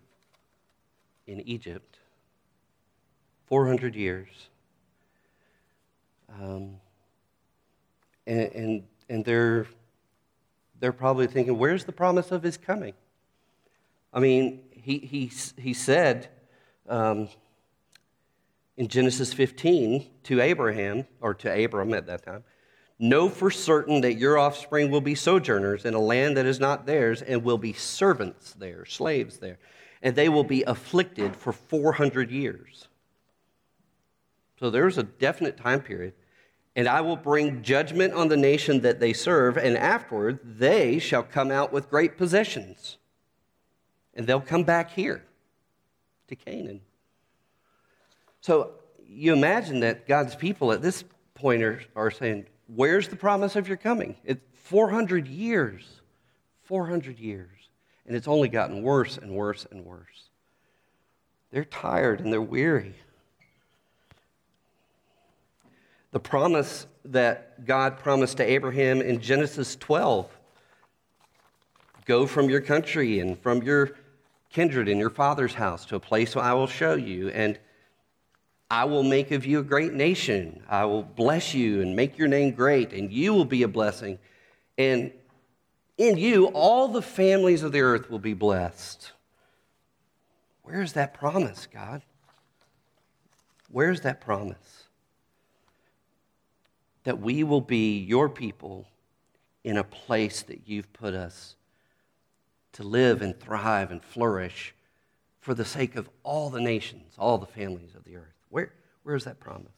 in 1.25 1.41
Egypt. 1.41 1.97
400 3.47 3.95
years. 3.95 4.27
Um, 6.29 6.75
and, 8.25 8.51
and, 8.53 8.83
and 9.09 9.25
they're, 9.25 9.67
they're 10.79 10.91
probably 10.91 11.27
thinking, 11.27 11.57
where's 11.57 11.85
the 11.85 11.91
promise 11.91 12.31
of 12.31 12.43
his 12.43 12.57
coming? 12.57 12.93
I 14.13 14.19
mean, 14.19 14.61
he, 14.71 14.99
he, 14.99 15.31
he 15.57 15.73
said 15.73 16.29
um, 16.87 17.29
in 18.75 18.87
Genesis 18.87 19.33
15 19.33 20.05
to 20.23 20.41
Abraham, 20.41 21.05
or 21.21 21.33
to 21.35 21.65
Abram 21.65 21.93
at 21.93 22.05
that 22.07 22.23
time, 22.23 22.43
Know 22.99 23.29
for 23.29 23.51
certain 23.51 24.01
that 24.01 24.15
your 24.15 24.39
offspring 24.39 24.89
will 24.89 25.01
be 25.01 25.13
sojourners 25.13 25.85
in 25.85 25.93
a 25.93 25.99
land 25.99 26.35
that 26.37 26.47
is 26.47 26.59
not 26.59 26.87
theirs 26.87 27.21
and 27.21 27.43
will 27.43 27.59
be 27.59 27.73
servants 27.73 28.53
there, 28.53 28.85
slaves 28.85 29.37
there, 29.37 29.59
and 30.01 30.15
they 30.15 30.29
will 30.29 30.43
be 30.43 30.63
afflicted 30.63 31.35
for 31.35 31.53
400 31.53 32.31
years. 32.31 32.87
So 34.59 34.69
there's 34.69 34.97
a 34.97 35.03
definite 35.03 35.57
time 35.57 35.81
period. 35.81 36.13
And 36.75 36.87
I 36.87 37.01
will 37.01 37.15
bring 37.15 37.63
judgment 37.63 38.13
on 38.13 38.27
the 38.27 38.37
nation 38.37 38.81
that 38.81 38.99
they 38.99 39.11
serve, 39.11 39.57
and 39.57 39.75
afterward 39.75 40.39
they 40.43 40.99
shall 40.99 41.23
come 41.23 41.49
out 41.49 41.73
with 41.73 41.89
great 41.89 42.17
possessions. 42.17 42.97
And 44.13 44.27
they'll 44.27 44.39
come 44.41 44.63
back 44.63 44.91
here 44.91 45.23
to 46.27 46.35
Canaan. 46.35 46.81
So 48.41 48.73
you 49.07 49.33
imagine 49.33 49.79
that 49.81 50.07
God's 50.07 50.35
people 50.35 50.71
at 50.71 50.81
this 50.81 51.03
point 51.33 51.63
are, 51.63 51.81
are 51.95 52.11
saying, 52.11 52.45
Where's 52.67 53.07
the 53.07 53.15
promise 53.15 53.55
of 53.55 53.67
your 53.67 53.77
coming? 53.77 54.17
It's 54.25 54.41
400 54.63 55.27
years. 55.27 56.01
400 56.63 57.17
years. 57.17 57.49
And 58.05 58.15
it's 58.15 58.27
only 58.27 58.49
gotten 58.49 58.83
worse 58.83 59.17
and 59.17 59.31
worse 59.31 59.65
and 59.71 59.85
worse. 59.85 60.29
They're 61.51 61.65
tired 61.65 62.19
and 62.19 62.31
they're 62.31 62.41
weary. 62.41 62.93
The 66.17 66.21
promise 66.21 66.87
that 67.05 67.63
God 67.63 67.99
promised 67.99 68.37
to 68.37 68.43
Abraham 68.43 69.01
in 69.01 69.21
Genesis 69.21 69.75
12 69.75 70.27
go 72.05 72.25
from 72.25 72.49
your 72.49 72.59
country 72.59 73.19
and 73.19 73.39
from 73.39 73.61
your 73.61 73.91
kindred 74.49 74.87
and 74.87 74.99
your 74.99 75.11
father's 75.11 75.53
house 75.53 75.85
to 75.85 75.95
a 75.95 75.99
place 75.99 76.35
I 76.35 76.53
will 76.53 76.65
show 76.65 76.95
you. 76.95 77.29
And 77.29 77.59
I 78.71 78.85
will 78.85 79.03
make 79.03 79.29
of 79.29 79.45
you 79.45 79.59
a 79.59 79.63
great 79.63 79.93
nation. 79.93 80.63
I 80.67 80.85
will 80.85 81.03
bless 81.03 81.53
you 81.53 81.83
and 81.83 81.95
make 81.95 82.17
your 82.17 82.27
name 82.27 82.49
great, 82.49 82.93
and 82.93 83.11
you 83.11 83.35
will 83.35 83.45
be 83.45 83.61
a 83.61 83.67
blessing. 83.67 84.17
And 84.75 85.11
in 85.99 86.17
you, 86.17 86.47
all 86.47 86.87
the 86.87 87.03
families 87.03 87.61
of 87.61 87.71
the 87.71 87.81
earth 87.81 88.09
will 88.09 88.17
be 88.17 88.33
blessed. 88.33 89.11
Where's 90.63 90.93
that 90.93 91.13
promise, 91.13 91.67
God? 91.71 92.01
Where's 93.69 94.01
that 94.01 94.19
promise? 94.19 94.76
That 97.07 97.21
we 97.21 97.41
will 97.41 97.61
be 97.61 97.99
your 97.99 98.27
people 98.27 98.85
in 99.63 99.77
a 99.77 99.83
place 99.85 100.41
that 100.41 100.63
you've 100.65 100.91
put 100.91 101.13
us 101.13 101.55
to 102.73 102.83
live 102.83 103.21
and 103.21 103.39
thrive 103.39 103.91
and 103.91 104.03
flourish 104.03 104.75
for 105.39 105.53
the 105.53 105.63
sake 105.63 105.95
of 105.95 106.09
all 106.23 106.49
the 106.49 106.59
nations, 106.59 107.13
all 107.17 107.37
the 107.37 107.45
families 107.45 107.95
of 107.95 108.03
the 108.03 108.17
earth. 108.17 108.35
Where, 108.49 108.73
where 109.03 109.15
is 109.15 109.23
that 109.23 109.39
promise? 109.39 109.71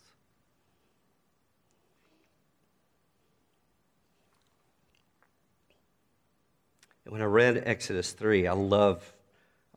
And 7.05 7.11
when 7.11 7.21
I 7.21 7.25
read 7.25 7.61
Exodus 7.63 8.11
3, 8.11 8.47
I 8.47 8.53
love, 8.53 9.13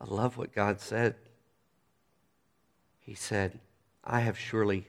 I 0.01 0.07
love 0.07 0.39
what 0.39 0.55
God 0.55 0.81
said. 0.81 1.17
He 3.01 3.13
said, 3.13 3.61
I 4.03 4.21
have 4.21 4.39
surely 4.39 4.87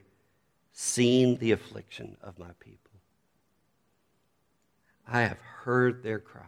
seen 0.74 1.38
the 1.38 1.52
affliction 1.52 2.16
of 2.20 2.38
my 2.38 2.50
people. 2.58 2.90
I 5.06 5.22
have 5.22 5.38
heard 5.40 6.02
their 6.02 6.18
cry. 6.18 6.42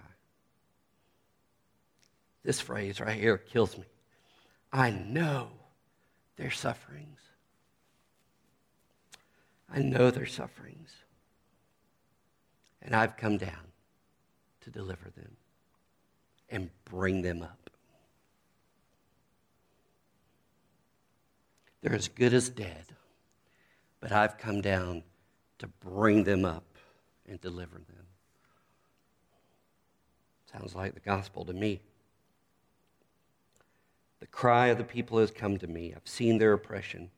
This 2.43 2.61
phrase 2.61 3.01
right 3.01 3.19
here 3.19 3.39
kills 3.39 3.79
me. 3.79 3.85
I 4.73 4.91
know 4.91 5.49
their 6.37 6.51
sufferings. 6.51 7.21
I 9.73 9.81
know 9.81 10.11
their 10.11 10.27
sufferings. 10.27 10.91
And 12.83 12.95
I've 12.95 13.17
come 13.17 13.39
down 13.39 13.73
to 14.63 14.71
deliver 14.71 15.11
them 15.17 15.37
and 16.51 16.71
bring 16.85 17.23
them 17.23 17.43
up. 17.43 17.71
They're 21.83 21.95
as 21.95 22.09
good 22.09 22.35
as 22.35 22.49
dead, 22.49 22.87
but 24.07 24.15
I've 24.15 24.39
come 24.39 24.61
down 24.61 25.03
to 25.59 25.67
bring 25.67 26.23
them 26.23 26.45
up 26.45 26.79
and 27.29 27.41
deliver 27.41 27.79
them. 27.79 28.07
Sounds 30.53 30.77
like 30.77 30.95
the 30.95 31.01
gospel 31.01 31.45
to 31.45 31.53
me. 31.53 31.81
The 34.21 34.29
cry 34.29 34.69
of 34.69 34.79
the 34.79 34.85
people 34.85 35.19
has 35.19 35.33
come 35.33 35.59
to 35.59 35.67
me. 35.67 35.93
I've 35.93 36.07
seen 36.07 36.39
their 36.39 36.53
oppression. 36.53 37.11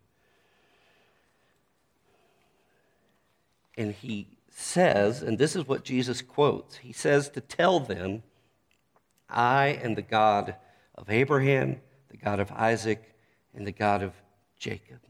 And 3.76 3.92
he 3.92 4.28
says, 4.48 5.20
and 5.20 5.36
this 5.36 5.56
is 5.56 5.68
what 5.68 5.84
Jesus 5.84 6.22
quotes 6.22 6.76
he 6.76 6.94
says 6.94 7.28
to 7.28 7.42
tell 7.42 7.80
them, 7.80 8.22
I 9.28 9.78
am 9.82 9.94
the 9.94 10.00
God 10.00 10.54
of 10.94 11.10
Abraham, 11.10 11.82
the 12.08 12.16
God 12.16 12.40
of 12.40 12.50
Isaac, 12.50 13.14
and 13.54 13.66
the 13.66 13.72
God 13.72 14.02
of 14.02 14.14
Jacob. 14.58 15.00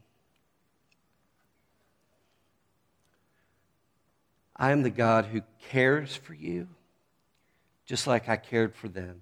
I 4.59 4.71
am 4.71 4.83
the 4.83 4.89
God 4.89 5.25
who 5.25 5.41
cares 5.69 6.13
for 6.13 6.33
you 6.33 6.67
just 7.85 8.05
like 8.05 8.27
I 8.27 8.35
cared 8.35 8.75
for 8.75 8.89
them. 8.89 9.21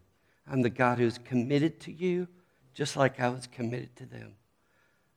I'm 0.49 0.63
the 0.63 0.69
God 0.71 0.97
who's 0.97 1.19
committed 1.19 1.79
to 1.81 1.91
you 1.91 2.27
just 2.73 2.97
like 2.97 3.19
I 3.19 3.29
was 3.29 3.45
committed 3.45 3.95
to 3.97 4.07
them. 4.07 4.33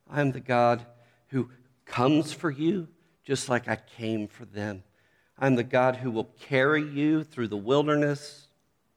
I'm 0.09 0.31
the 0.33 0.41
God 0.41 0.85
who 1.29 1.49
comes 1.87 2.33
for 2.35 2.50
you 2.50 2.87
just 3.25 3.49
like 3.49 3.67
I 3.67 3.77
came 3.77 4.29
for 4.29 4.45
them. 4.45 4.83
I'm 5.39 5.55
the 5.57 5.65
God 5.65 5.97
who 5.97 6.11
will 6.11 6.31
carry 6.39 6.83
you 6.83 7.25
through 7.25 7.49
the 7.49 7.57
wilderness 7.57 8.49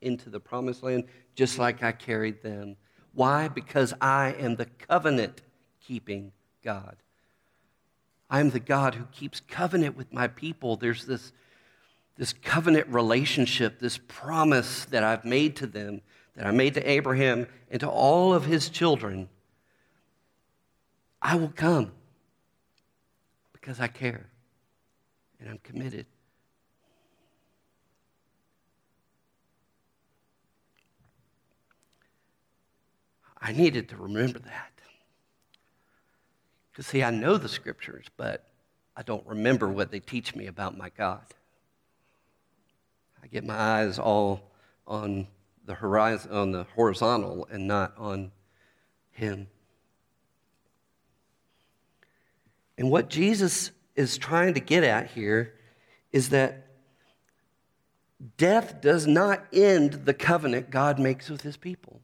into 0.01 0.29
the 0.29 0.41
promised 0.41 0.83
land 0.83 1.05
just 1.35 1.57
like 1.57 1.83
I 1.83 1.93
carried 1.93 2.43
them. 2.43 2.75
Why? 3.13 3.47
Because 3.47 3.93
I 4.01 4.33
am 4.33 4.57
the 4.57 4.65
covenant 4.65 5.41
keeping 5.79 6.33
God. 6.63 6.97
I'm 8.33 8.49
the 8.49 8.59
God 8.59 8.95
who 8.95 9.05
keeps 9.11 9.41
covenant 9.41 9.95
with 9.95 10.11
my 10.11 10.27
people. 10.27 10.75
There's 10.75 11.05
this 11.05 11.31
this 12.15 12.33
covenant 12.33 12.87
relationship, 12.87 13.79
this 13.79 13.99
promise 14.07 14.85
that 14.85 15.03
I've 15.03 15.23
made 15.23 15.55
to 15.57 15.67
them, 15.67 16.01
that 16.35 16.47
I 16.47 16.51
made 16.51 16.73
to 16.73 16.89
Abraham 16.89 17.47
and 17.69 17.79
to 17.79 17.87
all 17.87 18.33
of 18.33 18.45
his 18.45 18.69
children, 18.69 19.29
I 21.21 21.35
will 21.35 21.53
come 21.55 21.91
because 23.51 23.79
I 23.79 23.87
care 23.87 24.27
and 25.39 25.49
I'm 25.49 25.59
committed. 25.59 26.07
I 33.39 33.51
needed 33.51 33.89
to 33.89 33.97
remember 33.97 34.39
that. 34.39 34.72
Because, 36.73 36.87
see, 36.87 37.03
I 37.03 37.11
know 37.11 37.37
the 37.37 37.47
scriptures, 37.47 38.07
but 38.17 38.47
I 38.97 39.03
don't 39.03 39.25
remember 39.27 39.69
what 39.69 39.91
they 39.91 39.99
teach 39.99 40.35
me 40.35 40.47
about 40.47 40.75
my 40.75 40.89
God. 40.97 41.21
I 43.23 43.27
get 43.27 43.45
my 43.45 43.55
eyes 43.55 43.99
all 43.99 44.51
on 44.87 45.27
the 45.65 45.75
horizon, 45.75 46.31
on 46.31 46.51
the 46.51 46.65
horizontal, 46.75 47.47
and 47.51 47.67
not 47.67 47.93
on 47.97 48.31
Him. 49.11 49.47
And 52.77 52.89
what 52.89 53.07
Jesus 53.07 53.69
is 53.95 54.17
trying 54.17 54.55
to 54.55 54.59
get 54.59 54.83
at 54.83 55.11
here 55.11 55.53
is 56.11 56.29
that 56.29 56.65
death 58.37 58.81
does 58.81 59.05
not 59.05 59.45
end 59.53 60.05
the 60.05 60.13
covenant 60.13 60.71
God 60.71 60.97
makes 60.97 61.29
with 61.29 61.41
His 61.41 61.55
people. 61.55 62.01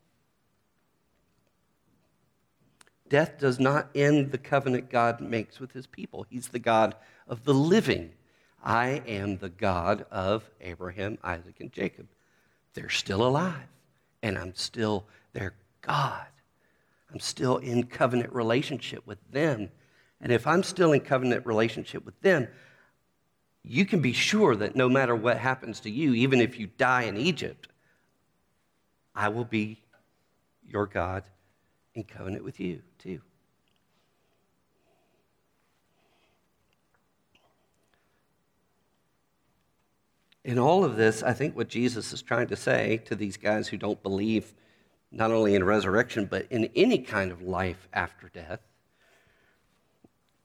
Death 3.09 3.39
does 3.39 3.59
not 3.59 3.89
end 3.95 4.31
the 4.31 4.37
covenant 4.37 4.89
God 4.89 5.19
makes 5.19 5.59
with 5.59 5.71
His 5.71 5.87
people. 5.87 6.25
He's 6.29 6.49
the 6.49 6.59
God 6.59 6.95
of 7.27 7.43
the 7.43 7.53
living. 7.53 8.11
I 8.63 9.01
am 9.07 9.37
the 9.37 9.49
God 9.49 10.05
of 10.11 10.49
Abraham, 10.61 11.17
Isaac, 11.23 11.55
and 11.59 11.71
Jacob. 11.71 12.07
They're 12.73 12.89
still 12.89 13.25
alive, 13.25 13.67
and 14.21 14.37
I'm 14.37 14.53
still 14.53 15.05
their 15.33 15.53
God. 15.81 16.27
I'm 17.11 17.19
still 17.19 17.57
in 17.57 17.83
covenant 17.83 18.31
relationship 18.33 19.05
with 19.07 19.17
them. 19.31 19.69
And 20.21 20.31
if 20.31 20.45
I'm 20.45 20.63
still 20.63 20.91
in 20.91 20.99
covenant 20.99 21.45
relationship 21.45 22.05
with 22.05 22.19
them, 22.21 22.47
you 23.63 23.85
can 23.85 24.01
be 24.01 24.13
sure 24.13 24.55
that 24.55 24.75
no 24.75 24.87
matter 24.87 25.15
what 25.15 25.37
happens 25.37 25.79
to 25.81 25.89
you, 25.89 26.13
even 26.13 26.41
if 26.41 26.59
you 26.59 26.67
die 26.77 27.03
in 27.03 27.17
Egypt, 27.17 27.67
I 29.15 29.29
will 29.29 29.45
be 29.45 29.81
your 30.65 30.85
God 30.85 31.23
in 31.99 32.05
covenant 32.05 32.43
with 32.43 32.59
you, 32.59 32.81
too. 32.97 33.21
in 40.49 40.57
all 40.57 40.83
of 40.83 40.95
this, 40.95 41.21
I 41.21 41.33
think 41.33 41.55
what 41.55 41.67
Jesus 41.67 42.11
is 42.11 42.23
trying 42.23 42.47
to 42.47 42.55
say 42.55 43.01
to 43.05 43.15
these 43.15 43.37
guys 43.37 43.67
who 43.67 43.77
don't 43.77 44.01
believe 44.01 44.53
not 45.11 45.29
only 45.29 45.53
in 45.53 45.63
resurrection, 45.63 46.25
but 46.25 46.47
in 46.49 46.69
any 46.75 46.97
kind 46.97 47.31
of 47.31 47.41
life 47.41 47.87
after 47.93 48.29
death, 48.29 48.59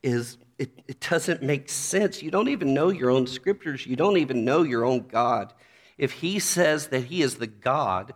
is 0.02 0.36
it, 0.58 0.82
it 0.86 1.00
doesn't 1.00 1.42
make 1.42 1.70
sense. 1.70 2.22
You 2.22 2.30
don't 2.30 2.48
even 2.48 2.74
know 2.74 2.90
your 2.90 3.08
own 3.08 3.26
scriptures, 3.26 3.86
you 3.86 3.96
don't 3.96 4.18
even 4.18 4.44
know 4.44 4.62
your 4.62 4.84
own 4.84 5.06
God. 5.06 5.54
If 5.96 6.12
he 6.12 6.38
says 6.38 6.88
that 6.88 7.04
he 7.04 7.22
is 7.22 7.36
the 7.36 7.46
God 7.46 8.12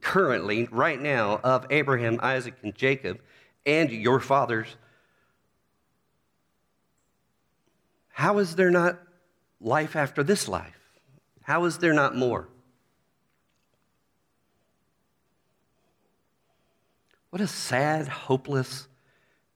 currently, 0.00 0.68
right 0.70 1.00
now, 1.00 1.40
of 1.42 1.66
Abraham, 1.70 2.18
Isaac, 2.22 2.54
and 2.62 2.74
Jacob, 2.74 3.20
and 3.64 3.90
your 3.90 4.20
fathers, 4.20 4.76
how 8.08 8.38
is 8.38 8.56
there 8.56 8.70
not 8.70 8.98
life 9.60 9.96
after 9.96 10.22
this 10.22 10.48
life? 10.48 10.78
How 11.42 11.64
is 11.64 11.78
there 11.78 11.92
not 11.92 12.16
more? 12.16 12.48
What 17.30 17.42
a 17.42 17.46
sad, 17.46 18.08
hopeless 18.08 18.88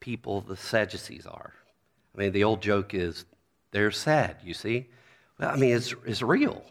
people 0.00 0.40
the 0.42 0.56
Sadducees 0.56 1.26
are. 1.26 1.54
I 2.14 2.18
mean, 2.18 2.32
the 2.32 2.44
old 2.44 2.60
joke 2.60 2.92
is 2.92 3.24
they're 3.70 3.90
sad, 3.90 4.36
you 4.44 4.52
see? 4.52 4.88
Well, 5.38 5.50
I 5.50 5.56
mean, 5.56 5.74
it's, 5.74 5.94
it's 6.04 6.22
real. 6.22 6.62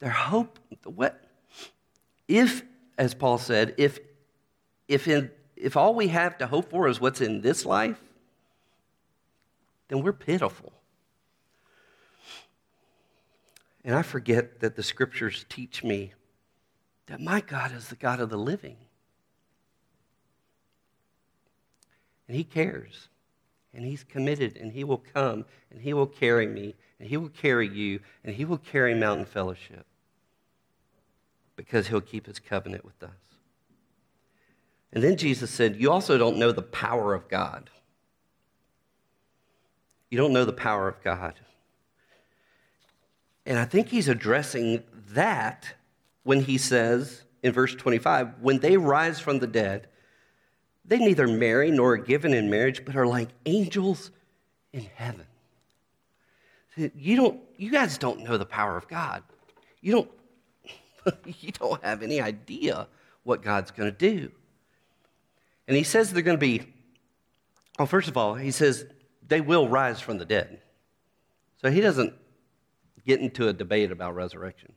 Their 0.00 0.10
hope, 0.10 0.58
what? 0.84 1.22
If, 2.28 2.62
as 3.00 3.14
Paul 3.14 3.38
said, 3.38 3.74
if, 3.78 3.98
if, 4.86 5.08
in, 5.08 5.30
if 5.56 5.74
all 5.74 5.94
we 5.94 6.08
have 6.08 6.36
to 6.36 6.46
hope 6.46 6.68
for 6.68 6.86
is 6.86 7.00
what's 7.00 7.22
in 7.22 7.40
this 7.40 7.64
life, 7.64 7.98
then 9.88 10.02
we're 10.02 10.12
pitiful. 10.12 10.74
And 13.86 13.94
I 13.94 14.02
forget 14.02 14.60
that 14.60 14.76
the 14.76 14.82
scriptures 14.82 15.46
teach 15.48 15.82
me 15.82 16.12
that 17.06 17.22
my 17.22 17.40
God 17.40 17.72
is 17.72 17.88
the 17.88 17.96
God 17.96 18.20
of 18.20 18.28
the 18.28 18.36
living. 18.36 18.76
And 22.28 22.36
He 22.36 22.44
cares. 22.44 23.08
And 23.72 23.82
He's 23.82 24.04
committed. 24.04 24.58
And 24.58 24.70
He 24.70 24.84
will 24.84 25.02
come. 25.14 25.46
And 25.70 25.80
He 25.80 25.94
will 25.94 26.06
carry 26.06 26.46
me. 26.46 26.74
And 26.98 27.08
He 27.08 27.16
will 27.16 27.30
carry 27.30 27.66
you. 27.66 28.00
And 28.24 28.34
He 28.34 28.44
will 28.44 28.58
carry 28.58 28.94
Mountain 28.94 29.24
Fellowship. 29.24 29.86
Because 31.64 31.88
He'll 31.88 32.00
keep 32.00 32.26
His 32.26 32.38
covenant 32.38 32.84
with 32.84 33.02
us. 33.02 33.10
And 34.92 35.04
then 35.04 35.16
Jesus 35.16 35.50
said, 35.50 35.76
You 35.80 35.90
also 35.90 36.18
don't 36.18 36.38
know 36.38 36.52
the 36.52 36.62
power 36.62 37.14
of 37.14 37.28
God. 37.28 37.70
You 40.10 40.18
don't 40.18 40.32
know 40.32 40.44
the 40.44 40.52
power 40.52 40.88
of 40.88 41.02
God. 41.02 41.34
And 43.46 43.58
I 43.58 43.64
think 43.64 43.88
he's 43.88 44.08
addressing 44.08 44.82
that 45.12 45.74
when 46.24 46.40
he 46.40 46.58
says 46.58 47.24
in 47.42 47.52
verse 47.52 47.74
25, 47.74 48.40
when 48.40 48.58
they 48.58 48.76
rise 48.76 49.20
from 49.20 49.38
the 49.38 49.46
dead, 49.46 49.88
they 50.84 50.98
neither 50.98 51.28
marry 51.28 51.70
nor 51.70 51.92
are 51.92 51.96
given 51.96 52.34
in 52.34 52.50
marriage, 52.50 52.84
but 52.84 52.96
are 52.96 53.06
like 53.06 53.28
angels 53.46 54.10
in 54.72 54.86
heaven. 54.94 55.26
You 56.76 57.16
don't 57.16 57.40
you 57.56 57.70
guys 57.70 57.98
don't 57.98 58.20
know 58.20 58.38
the 58.38 58.46
power 58.46 58.76
of 58.76 58.88
God. 58.88 59.22
You 59.80 59.92
don't 59.92 60.10
you 61.40 61.52
don't 61.52 61.82
have 61.84 62.02
any 62.02 62.20
idea 62.20 62.86
what 63.22 63.42
God's 63.42 63.70
going 63.70 63.90
to 63.90 63.96
do. 63.96 64.30
And 65.68 65.76
he 65.76 65.82
says 65.82 66.12
they're 66.12 66.22
going 66.22 66.36
to 66.36 66.40
be 66.40 66.66
well, 67.80 67.86
first 67.86 68.08
of 68.08 68.16
all, 68.18 68.34
he 68.34 68.50
says 68.50 68.84
they 69.26 69.40
will 69.40 69.66
rise 69.66 70.00
from 70.00 70.18
the 70.18 70.26
dead. 70.26 70.60
So 71.62 71.70
he 71.70 71.80
doesn't 71.80 72.12
get 73.06 73.20
into 73.20 73.48
a 73.48 73.54
debate 73.54 73.90
about 73.90 74.14
resurrection. 74.14 74.74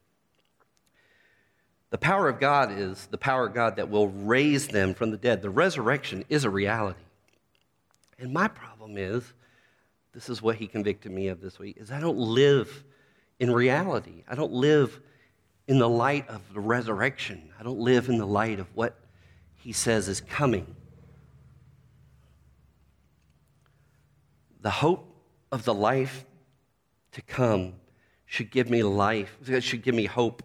The 1.90 1.98
power 1.98 2.30
of 2.30 2.40
God 2.40 2.72
is 2.72 3.08
the 3.08 3.18
power 3.18 3.48
of 3.48 3.54
God 3.54 3.76
that 3.76 3.90
will 3.90 4.08
raise 4.08 4.70
them 4.70 4.94
from 4.94 5.12
the 5.12 5.18
dead. 5.18 5.42
The 5.42 5.50
resurrection 5.50 6.24
is 6.30 6.46
a 6.46 6.50
reality. 6.50 7.04
And 8.18 8.32
my 8.32 8.48
problem 8.48 8.98
is 8.98 9.34
this 10.14 10.30
is 10.30 10.42
what 10.42 10.56
he 10.56 10.68
convicted 10.68 11.12
me 11.12 11.28
of 11.28 11.42
this 11.42 11.60
week 11.60 11.76
is 11.80 11.92
I 11.92 12.00
don't 12.00 12.18
live 12.18 12.86
in 13.38 13.52
reality. 13.52 14.24
I 14.30 14.36
don't 14.36 14.54
live 14.54 15.02
in 15.68 15.80
the 15.80 15.90
light 15.90 16.28
of 16.30 16.42
the 16.54 16.60
resurrection. 16.60 17.50
I 17.60 17.64
don't 17.64 17.80
live 17.80 18.10
in 18.10 18.18
the 18.18 18.26
light 18.26 18.60
of 18.60 18.68
what 18.76 18.98
he 19.56 19.72
says 19.72 20.08
is 20.08 20.22
coming. 20.22 20.76
The 24.62 24.70
hope 24.70 25.08
of 25.52 25.64
the 25.64 25.74
life 25.74 26.26
to 27.14 27.22
come 27.22 27.74
should 28.26 28.50
give 28.50 28.70
me 28.70 28.84
life, 28.84 29.38
it 29.46 29.64
should 29.64 29.84
give 29.84 29.96
me 29.96 30.06
hope 30.06 30.44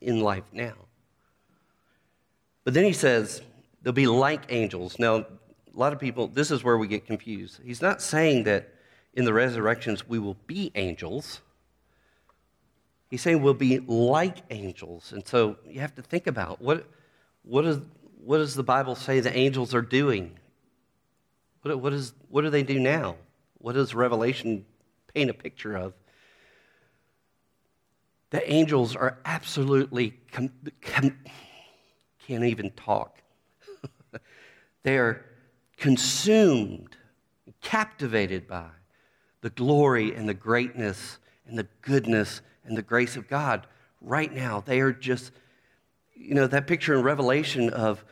in 0.00 0.20
life 0.20 0.44
now. 0.52 0.74
But 2.64 2.74
then 2.74 2.84
he 2.84 2.92
says, 2.92 3.42
they'll 3.82 3.92
be 3.92 4.08
like 4.08 4.46
angels. 4.48 4.98
Now, 4.98 5.18
a 5.18 5.26
lot 5.72 5.92
of 5.92 6.00
people, 6.00 6.26
this 6.26 6.50
is 6.50 6.64
where 6.64 6.76
we 6.76 6.88
get 6.88 7.06
confused. 7.06 7.60
He's 7.64 7.80
not 7.80 8.02
saying 8.02 8.44
that 8.44 8.74
in 9.14 9.24
the 9.24 9.32
resurrections 9.32 10.08
we 10.08 10.18
will 10.18 10.36
be 10.46 10.72
angels. 10.74 11.40
He's 13.08 13.22
saying 13.22 13.42
we'll 13.42 13.54
be 13.54 13.78
like 13.78 14.38
angels. 14.50 15.12
And 15.12 15.26
so 15.26 15.56
you 15.68 15.80
have 15.80 15.94
to 15.94 16.02
think 16.02 16.26
about 16.26 16.60
what, 16.60 16.86
what, 17.42 17.64
is, 17.64 17.80
what 18.24 18.38
does 18.38 18.54
the 18.54 18.64
Bible 18.64 18.94
say 18.94 19.20
the 19.20 19.36
angels 19.36 19.74
are 19.74 19.82
doing? 19.82 20.38
What, 21.62 21.80
what, 21.80 21.92
is, 21.92 22.14
what 22.28 22.42
do 22.42 22.50
they 22.50 22.64
do 22.64 22.80
now? 22.80 23.16
What 23.58 23.74
does 23.74 23.94
Revelation 23.94 24.64
paint 25.14 25.30
a 25.30 25.34
picture 25.34 25.76
of? 25.76 25.94
The 28.30 28.52
angels 28.52 28.96
are 28.96 29.18
absolutely, 29.24 30.14
com- 30.32 30.50
com- 30.82 31.16
can't 32.26 32.44
even 32.44 32.70
talk. 32.72 33.22
they 34.82 34.98
are 34.98 35.24
consumed, 35.76 36.96
captivated 37.62 38.48
by 38.48 38.66
the 39.42 39.50
glory 39.50 40.12
and 40.14 40.28
the 40.28 40.34
greatness 40.34 41.18
and 41.46 41.56
the 41.56 41.68
goodness 41.82 42.40
and 42.66 42.76
the 42.76 42.82
grace 42.82 43.16
of 43.16 43.28
God 43.28 43.66
right 44.00 44.32
now. 44.32 44.62
They 44.64 44.80
are 44.80 44.92
just, 44.92 45.32
you 46.14 46.34
know, 46.34 46.46
that 46.46 46.66
picture 46.66 46.94
in 46.94 47.02
Revelation 47.02 47.70
of 47.70 48.04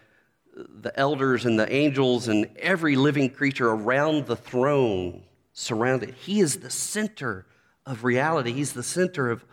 the 0.54 0.98
elders 0.98 1.44
and 1.44 1.58
the 1.58 1.72
angels 1.72 2.28
and 2.28 2.48
every 2.58 2.96
living 2.96 3.30
creature 3.30 3.70
around 3.70 4.26
the 4.26 4.36
throne 4.36 5.24
surrounded. 5.52 6.14
He 6.14 6.40
is 6.40 6.56
the 6.56 6.70
center 6.70 7.46
of 7.86 8.04
reality, 8.04 8.52
He's 8.52 8.72
the 8.72 8.82
center 8.82 9.30
of 9.30 9.44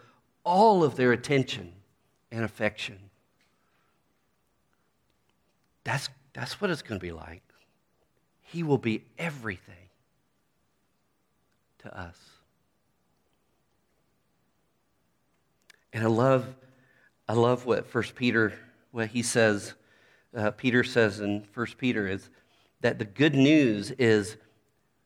all 0.44 0.84
of 0.84 0.96
their 0.96 1.12
attention 1.12 1.74
and 2.32 2.44
affection. 2.44 2.98
That's, 5.84 6.10
that's 6.34 6.62
what 6.62 6.70
it's 6.70 6.82
going 6.82 7.00
to 7.00 7.06
be 7.06 7.12
like. 7.12 7.42
He 8.42 8.64
will 8.64 8.78
be 8.78 9.04
everything 9.18 9.76
to 11.80 11.98
us. 11.98 12.31
And 15.94 16.04
I 16.04 16.08
love, 16.08 16.46
I 17.28 17.34
love 17.34 17.66
what 17.66 17.86
First 17.86 18.16
Peter, 18.16 18.54
what 18.92 19.08
he 19.08 19.22
says, 19.24 19.74
uh, 20.36 20.52
Peter 20.52 20.84
says 20.84 21.20
in 21.20 21.44
First 21.44 21.78
Peter 21.78 22.08
is 22.08 22.30
that 22.80 22.98
the 22.98 23.06
good 23.06 23.36
news 23.36 23.92
is 23.92 24.38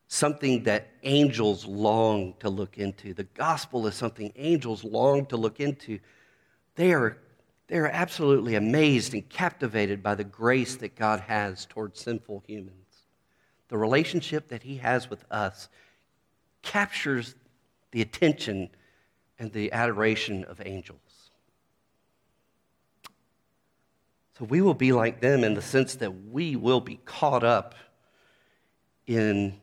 something 0.08 0.62
that 0.62 0.88
angels 1.02 1.66
long 1.66 2.34
to 2.38 2.48
look 2.48 2.78
into. 2.78 3.12
The 3.12 3.24
gospel 3.24 3.86
is 3.86 3.94
something 3.94 4.32
angels 4.36 4.84
long 4.84 5.26
to 5.26 5.36
look 5.36 5.58
into. 5.58 5.98
They 6.76 6.92
are, 6.92 7.18
they 7.66 7.78
are 7.78 7.88
absolutely 7.88 8.54
amazed 8.54 9.14
and 9.14 9.28
captivated 9.28 10.02
by 10.02 10.14
the 10.14 10.24
grace 10.24 10.76
that 10.76 10.94
God 10.94 11.20
has 11.20 11.66
towards 11.66 12.00
sinful 12.00 12.44
humans. 12.46 12.72
The 13.68 13.78
relationship 13.78 14.48
that 14.48 14.62
He 14.62 14.76
has 14.76 15.10
with 15.10 15.24
us 15.30 15.68
captures 16.62 17.34
the 17.90 18.02
attention 18.02 18.70
and 19.38 19.52
the 19.52 19.72
adoration 19.72 20.44
of 20.44 20.60
angels. 20.64 21.30
So 24.38 24.44
we 24.44 24.60
will 24.60 24.74
be 24.74 24.92
like 24.92 25.20
them 25.20 25.44
in 25.44 25.54
the 25.54 25.62
sense 25.62 25.94
that 25.96 26.10
we 26.30 26.56
will 26.56 26.80
be 26.80 27.00
caught 27.04 27.42
up 27.42 27.74
in 29.06 29.58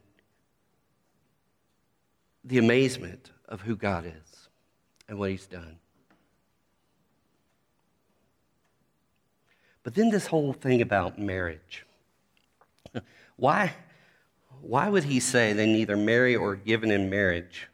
the 2.43 2.57
amazement 2.57 3.31
of 3.47 3.62
who 3.62 3.75
God 3.75 4.05
is 4.05 4.49
and 5.07 5.19
what 5.19 5.29
He's 5.29 5.45
done. 5.45 5.77
But 9.83 9.95
then 9.95 10.09
this 10.09 10.27
whole 10.27 10.53
thing 10.53 10.81
about 10.81 11.19
marriage. 11.19 11.86
why, 13.36 13.73
why 14.62 14.88
would 14.88 15.03
he 15.03 15.19
say 15.19 15.51
they 15.51 15.65
neither 15.65 15.97
marry 15.97 16.36
or 16.36 16.55
given 16.55 16.89
in 16.89 17.09
marriage? 17.09 17.67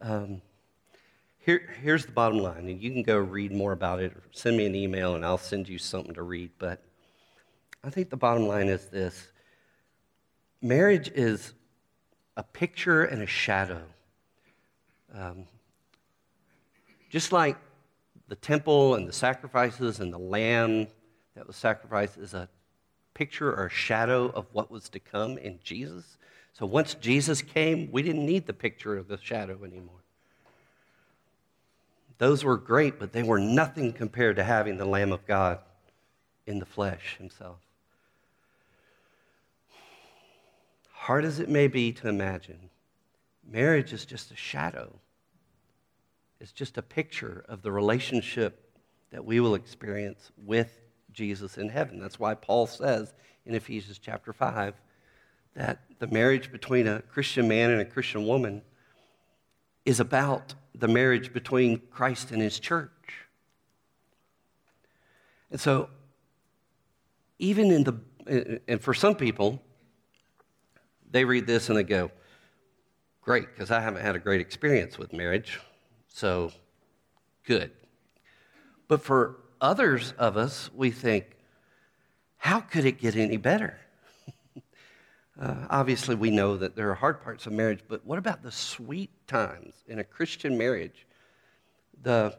Um, 0.00 0.42
here, 1.48 1.62
here's 1.82 2.04
the 2.04 2.12
bottom 2.12 2.40
line, 2.40 2.68
and 2.68 2.82
you 2.82 2.90
can 2.90 3.02
go 3.02 3.16
read 3.16 3.52
more 3.52 3.72
about 3.72 4.00
it 4.00 4.12
or 4.12 4.22
send 4.32 4.54
me 4.54 4.66
an 4.66 4.74
email 4.74 5.14
and 5.14 5.24
I'll 5.24 5.38
send 5.38 5.66
you 5.66 5.78
something 5.78 6.12
to 6.12 6.22
read. 6.22 6.50
But 6.58 6.82
I 7.82 7.88
think 7.88 8.10
the 8.10 8.18
bottom 8.18 8.46
line 8.46 8.68
is 8.68 8.84
this 8.90 9.28
marriage 10.60 11.10
is 11.14 11.54
a 12.36 12.42
picture 12.42 13.04
and 13.04 13.22
a 13.22 13.26
shadow. 13.26 13.80
Um, 15.14 15.46
just 17.08 17.32
like 17.32 17.56
the 18.28 18.36
temple 18.36 18.96
and 18.96 19.08
the 19.08 19.12
sacrifices 19.14 20.00
and 20.00 20.12
the 20.12 20.18
lamb 20.18 20.86
that 21.34 21.46
was 21.46 21.56
sacrificed 21.56 22.18
is 22.18 22.34
a 22.34 22.46
picture 23.14 23.54
or 23.54 23.68
a 23.68 23.70
shadow 23.70 24.26
of 24.34 24.44
what 24.52 24.70
was 24.70 24.90
to 24.90 25.00
come 25.00 25.38
in 25.38 25.60
Jesus. 25.64 26.18
So 26.52 26.66
once 26.66 26.92
Jesus 26.92 27.40
came, 27.40 27.90
we 27.90 28.02
didn't 28.02 28.26
need 28.26 28.46
the 28.46 28.52
picture 28.52 28.98
or 28.98 29.02
the 29.02 29.16
shadow 29.16 29.64
anymore. 29.64 30.02
Those 32.18 32.44
were 32.44 32.56
great, 32.56 32.98
but 32.98 33.12
they 33.12 33.22
were 33.22 33.38
nothing 33.38 33.92
compared 33.92 34.36
to 34.36 34.44
having 34.44 34.76
the 34.76 34.84
Lamb 34.84 35.12
of 35.12 35.26
God 35.26 35.60
in 36.46 36.58
the 36.58 36.66
flesh 36.66 37.16
himself. 37.18 37.58
Hard 40.90 41.24
as 41.24 41.38
it 41.38 41.48
may 41.48 41.68
be 41.68 41.92
to 41.92 42.08
imagine, 42.08 42.70
marriage 43.48 43.92
is 43.92 44.04
just 44.04 44.30
a 44.30 44.36
shadow, 44.36 44.98
it's 46.40 46.52
just 46.52 46.76
a 46.76 46.82
picture 46.82 47.44
of 47.48 47.62
the 47.62 47.72
relationship 47.72 48.68
that 49.10 49.24
we 49.24 49.40
will 49.40 49.54
experience 49.54 50.30
with 50.36 50.80
Jesus 51.12 51.56
in 51.56 51.68
heaven. 51.68 51.98
That's 51.98 52.18
why 52.18 52.34
Paul 52.34 52.66
says 52.66 53.14
in 53.46 53.54
Ephesians 53.54 53.98
chapter 53.98 54.32
5 54.32 54.74
that 55.54 55.80
the 55.98 56.06
marriage 56.08 56.52
between 56.52 56.86
a 56.86 57.00
Christian 57.02 57.48
man 57.48 57.70
and 57.70 57.80
a 57.80 57.84
Christian 57.84 58.26
woman 58.26 58.62
is 59.84 59.98
about 59.98 60.54
the 60.78 60.88
marriage 60.88 61.32
between 61.32 61.80
Christ 61.90 62.30
and 62.30 62.40
his 62.40 62.58
church. 62.58 62.90
And 65.50 65.60
so, 65.60 65.88
even 67.38 67.70
in 67.70 67.84
the, 67.84 68.60
and 68.68 68.80
for 68.80 68.94
some 68.94 69.14
people, 69.14 69.62
they 71.10 71.24
read 71.24 71.46
this 71.46 71.68
and 71.68 71.78
they 71.78 71.84
go, 71.84 72.10
great, 73.22 73.46
because 73.52 73.70
I 73.70 73.80
haven't 73.80 74.02
had 74.02 74.16
a 74.16 74.18
great 74.18 74.40
experience 74.40 74.98
with 74.98 75.12
marriage, 75.12 75.60
so 76.08 76.52
good. 77.44 77.70
But 78.88 79.02
for 79.02 79.40
others 79.60 80.12
of 80.18 80.36
us, 80.36 80.70
we 80.74 80.90
think, 80.90 81.36
how 82.36 82.60
could 82.60 82.84
it 82.84 82.98
get 82.98 83.16
any 83.16 83.36
better? 83.36 83.78
Uh, 85.40 85.54
obviously, 85.70 86.16
we 86.16 86.30
know 86.30 86.56
that 86.56 86.74
there 86.74 86.90
are 86.90 86.94
hard 86.94 87.22
parts 87.22 87.46
of 87.46 87.52
marriage, 87.52 87.80
but 87.86 88.04
what 88.04 88.18
about 88.18 88.42
the 88.42 88.50
sweet 88.50 89.10
times 89.28 89.74
in 89.86 90.00
a 90.00 90.04
Christian 90.04 90.58
marriage? 90.58 91.06
The, 92.02 92.36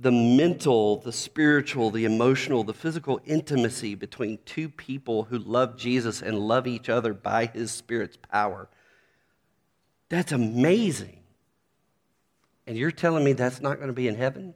the 0.00 0.12
mental, 0.12 0.98
the 0.98 1.12
spiritual, 1.12 1.90
the 1.90 2.04
emotional, 2.04 2.62
the 2.62 2.74
physical 2.74 3.20
intimacy 3.24 3.96
between 3.96 4.38
two 4.44 4.68
people 4.68 5.24
who 5.24 5.38
love 5.38 5.76
Jesus 5.76 6.22
and 6.22 6.38
love 6.38 6.68
each 6.68 6.88
other 6.88 7.12
by 7.12 7.46
his 7.46 7.72
Spirit's 7.72 8.16
power. 8.16 8.68
That's 10.08 10.30
amazing. 10.30 11.18
And 12.68 12.76
you're 12.76 12.92
telling 12.92 13.24
me 13.24 13.32
that's 13.32 13.60
not 13.60 13.76
going 13.76 13.88
to 13.88 13.94
be 13.94 14.06
in 14.06 14.14
heaven? 14.14 14.54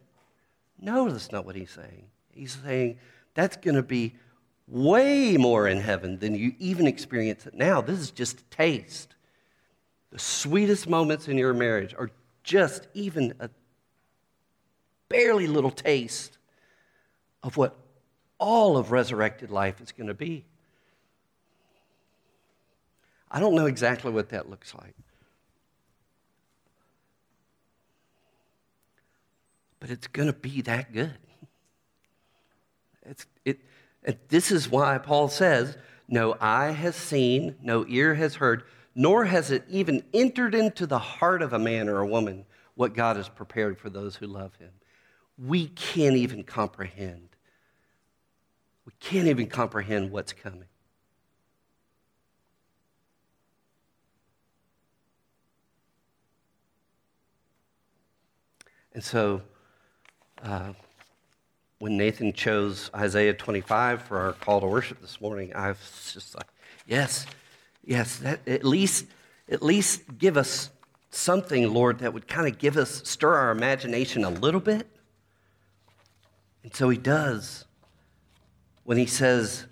No, 0.78 1.10
that's 1.10 1.32
not 1.32 1.44
what 1.44 1.56
he's 1.56 1.70
saying. 1.70 2.04
He's 2.30 2.56
saying 2.62 2.98
that's 3.34 3.56
going 3.56 3.74
to 3.74 3.82
be 3.82 4.14
way 4.68 5.36
more 5.36 5.68
in 5.68 5.80
heaven 5.80 6.18
than 6.18 6.34
you 6.34 6.54
even 6.58 6.86
experience 6.86 7.46
it 7.46 7.54
now. 7.54 7.80
This 7.80 7.98
is 7.98 8.10
just 8.10 8.40
a 8.40 8.44
taste. 8.44 9.14
The 10.10 10.18
sweetest 10.18 10.88
moments 10.88 11.28
in 11.28 11.38
your 11.38 11.54
marriage 11.54 11.94
are 11.98 12.10
just 12.44 12.86
even 12.94 13.34
a 13.40 13.50
barely 15.08 15.46
little 15.46 15.70
taste 15.70 16.38
of 17.42 17.56
what 17.56 17.76
all 18.38 18.76
of 18.76 18.92
resurrected 18.92 19.50
life 19.50 19.80
is 19.80 19.92
going 19.92 20.08
to 20.08 20.14
be. 20.14 20.44
I 23.30 23.40
don't 23.40 23.54
know 23.54 23.66
exactly 23.66 24.10
what 24.12 24.28
that 24.30 24.50
looks 24.50 24.74
like. 24.74 24.94
But 29.80 29.90
it's 29.90 30.06
going 30.06 30.26
to 30.28 30.32
be 30.32 30.60
that 30.62 30.92
good. 30.92 31.18
It's, 33.04 33.26
it, 33.44 33.58
this 34.28 34.50
is 34.50 34.68
why 34.68 34.98
Paul 34.98 35.28
says, 35.28 35.76
No 36.08 36.36
eye 36.40 36.72
has 36.72 36.96
seen, 36.96 37.56
no 37.62 37.84
ear 37.88 38.14
has 38.14 38.36
heard, 38.36 38.64
nor 38.94 39.24
has 39.24 39.50
it 39.50 39.64
even 39.68 40.02
entered 40.12 40.54
into 40.54 40.86
the 40.86 40.98
heart 40.98 41.42
of 41.42 41.52
a 41.52 41.58
man 41.58 41.88
or 41.88 41.98
a 41.98 42.06
woman 42.06 42.44
what 42.74 42.94
God 42.94 43.16
has 43.16 43.28
prepared 43.28 43.78
for 43.78 43.90
those 43.90 44.16
who 44.16 44.26
love 44.26 44.54
him. 44.56 44.70
We 45.38 45.68
can't 45.68 46.16
even 46.16 46.42
comprehend. 46.42 47.28
We 48.84 48.92
can't 49.00 49.28
even 49.28 49.46
comprehend 49.46 50.10
what's 50.10 50.32
coming. 50.32 50.64
And 58.94 59.02
so, 59.02 59.42
uh, 60.42 60.72
when 61.82 61.96
Nathan 61.96 62.32
chose 62.32 62.92
Isaiah 62.94 63.34
25 63.34 64.02
for 64.02 64.20
our 64.20 64.34
call 64.34 64.60
to 64.60 64.68
worship 64.68 65.00
this 65.00 65.20
morning, 65.20 65.52
I 65.52 65.70
was 65.70 66.12
just 66.14 66.32
like, 66.36 66.46
yes, 66.86 67.26
yes, 67.84 68.18
that, 68.18 68.38
at 68.46 68.62
least, 68.62 69.06
at 69.50 69.64
least 69.64 70.02
give 70.16 70.36
us 70.36 70.70
something, 71.10 71.74
Lord, 71.74 71.98
that 71.98 72.14
would 72.14 72.28
kind 72.28 72.46
of 72.46 72.60
give 72.60 72.76
us, 72.76 73.02
stir 73.02 73.34
our 73.34 73.50
imagination 73.50 74.22
a 74.22 74.30
little 74.30 74.60
bit. 74.60 74.86
And 76.62 76.72
so 76.72 76.88
he 76.88 76.98
does 76.98 77.64
when 78.84 78.96
he 78.96 79.06
says, 79.06 79.66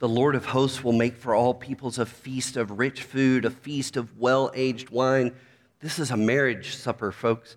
The 0.00 0.08
Lord 0.08 0.34
of 0.34 0.44
hosts 0.44 0.84
will 0.84 0.92
make 0.92 1.16
for 1.16 1.34
all 1.34 1.54
peoples 1.54 1.98
a 1.98 2.04
feast 2.04 2.58
of 2.58 2.78
rich 2.78 3.04
food, 3.04 3.46
a 3.46 3.50
feast 3.50 3.96
of 3.96 4.18
well 4.18 4.50
aged 4.54 4.90
wine. 4.90 5.32
This 5.80 5.98
is 5.98 6.10
a 6.10 6.16
marriage 6.18 6.76
supper, 6.76 7.10
folks, 7.10 7.56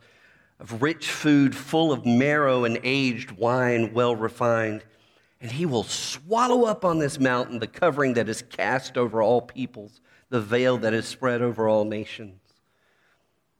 of 0.59 0.81
rich 0.81 1.11
food 1.11 1.55
full 1.55 1.91
of 1.91 2.05
marrow 2.05 2.63
and 2.63 2.79
aged 2.83 3.31
wine, 3.31 3.93
well 3.93 4.15
refined. 4.15 4.83
And 5.39 5.51
he 5.51 5.65
will 5.65 5.83
swallow 5.83 6.65
up 6.65 6.83
on 6.83 6.97
this 6.97 7.19
mountain 7.19 7.59
the 7.59 7.67
covering 7.67 8.15
that 8.15 8.27
is 8.27 8.41
cast 8.41 8.97
over 8.97 9.21
all 9.21 9.41
peoples, 9.41 10.01
the 10.29 10.41
veil 10.41 10.77
that 10.79 10.93
is 10.93 11.07
spread 11.07 11.41
over 11.41 11.67
all 11.67 11.85
nations. 11.85 12.39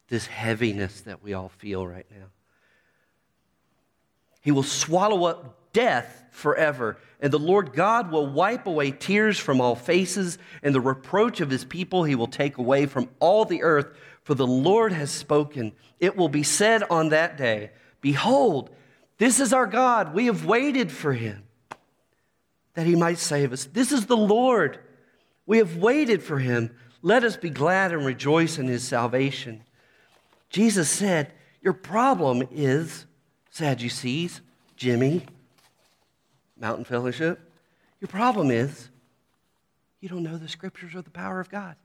This 0.08 0.26
heaviness 0.26 1.02
that 1.02 1.22
we 1.22 1.34
all 1.34 1.50
feel 1.50 1.86
right 1.86 2.08
now. 2.10 2.28
He 4.42 4.52
will 4.52 4.64
swallow 4.64 5.26
up 5.26 5.74
death 5.74 6.24
forever. 6.32 6.98
And 7.20 7.32
the 7.32 7.38
Lord 7.38 7.74
God 7.74 8.12
will 8.12 8.26
wipe 8.26 8.66
away 8.66 8.92
tears 8.92 9.38
from 9.38 9.62
all 9.62 9.76
faces, 9.76 10.38
and 10.64 10.74
the 10.74 10.82
reproach 10.82 11.42
of 11.42 11.50
his 11.50 11.66
people 11.66 12.04
he 12.04 12.16
will 12.16 12.28
take 12.28 12.58
away 12.58 12.86
from 12.86 13.10
all 13.20 13.46
the 13.46 13.62
earth. 13.62 13.96
For 14.28 14.36
the 14.36 14.46
Lord 14.46 14.92
has 14.92 15.10
spoken. 15.10 15.72
It 16.02 16.18
will 16.18 16.28
be 16.28 16.44
said 16.44 16.84
on 16.90 17.10
that 17.10 17.38
day 17.38 17.72
Behold, 18.02 18.70
this 19.20 19.40
is 19.40 19.54
our 19.54 19.66
God. 19.66 20.14
We 20.14 20.26
have 20.26 20.44
waited 20.44 20.92
for 20.92 21.14
him 21.14 21.44
that 22.74 22.86
he 22.86 22.98
might 22.98 23.20
save 23.20 23.54
us. 23.54 23.64
This 23.64 23.94
is 23.94 24.08
the 24.08 24.18
Lord. 24.18 24.80
We 25.46 25.60
have 25.60 25.78
waited 25.78 26.22
for 26.22 26.40
him. 26.40 26.76
Let 27.02 27.24
us 27.24 27.38
be 27.38 27.50
glad 27.50 27.94
and 27.94 28.06
rejoice 28.06 28.58
in 28.58 28.68
his 28.68 28.86
salvation. 28.86 29.64
Jesus 30.50 30.90
said, 30.90 31.32
Your 31.62 31.72
problem 31.72 32.46
is, 32.52 33.06
Sadducees, 33.50 34.42
Jimmy, 34.76 35.24
Mountain 36.60 36.84
Fellowship, 36.84 37.40
your 38.02 38.10
problem 38.10 38.52
is 38.52 38.90
you 40.02 40.10
don't 40.10 40.24
know 40.24 40.38
the 40.38 40.50
scriptures 40.50 40.96
or 40.96 41.02
the 41.02 41.12
power 41.12 41.40
of 41.40 41.50
God. 41.50 41.78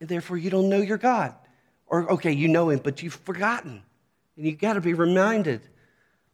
And 0.00 0.08
therefore, 0.08 0.36
you 0.36 0.50
don't 0.50 0.68
know 0.68 0.80
your 0.80 0.98
God. 0.98 1.34
Or, 1.86 2.10
okay, 2.12 2.32
you 2.32 2.48
know 2.48 2.70
him, 2.70 2.80
but 2.82 3.02
you've 3.02 3.14
forgotten. 3.14 3.82
And 4.36 4.46
you've 4.46 4.58
got 4.58 4.74
to 4.74 4.80
be 4.80 4.94
reminded. 4.94 5.62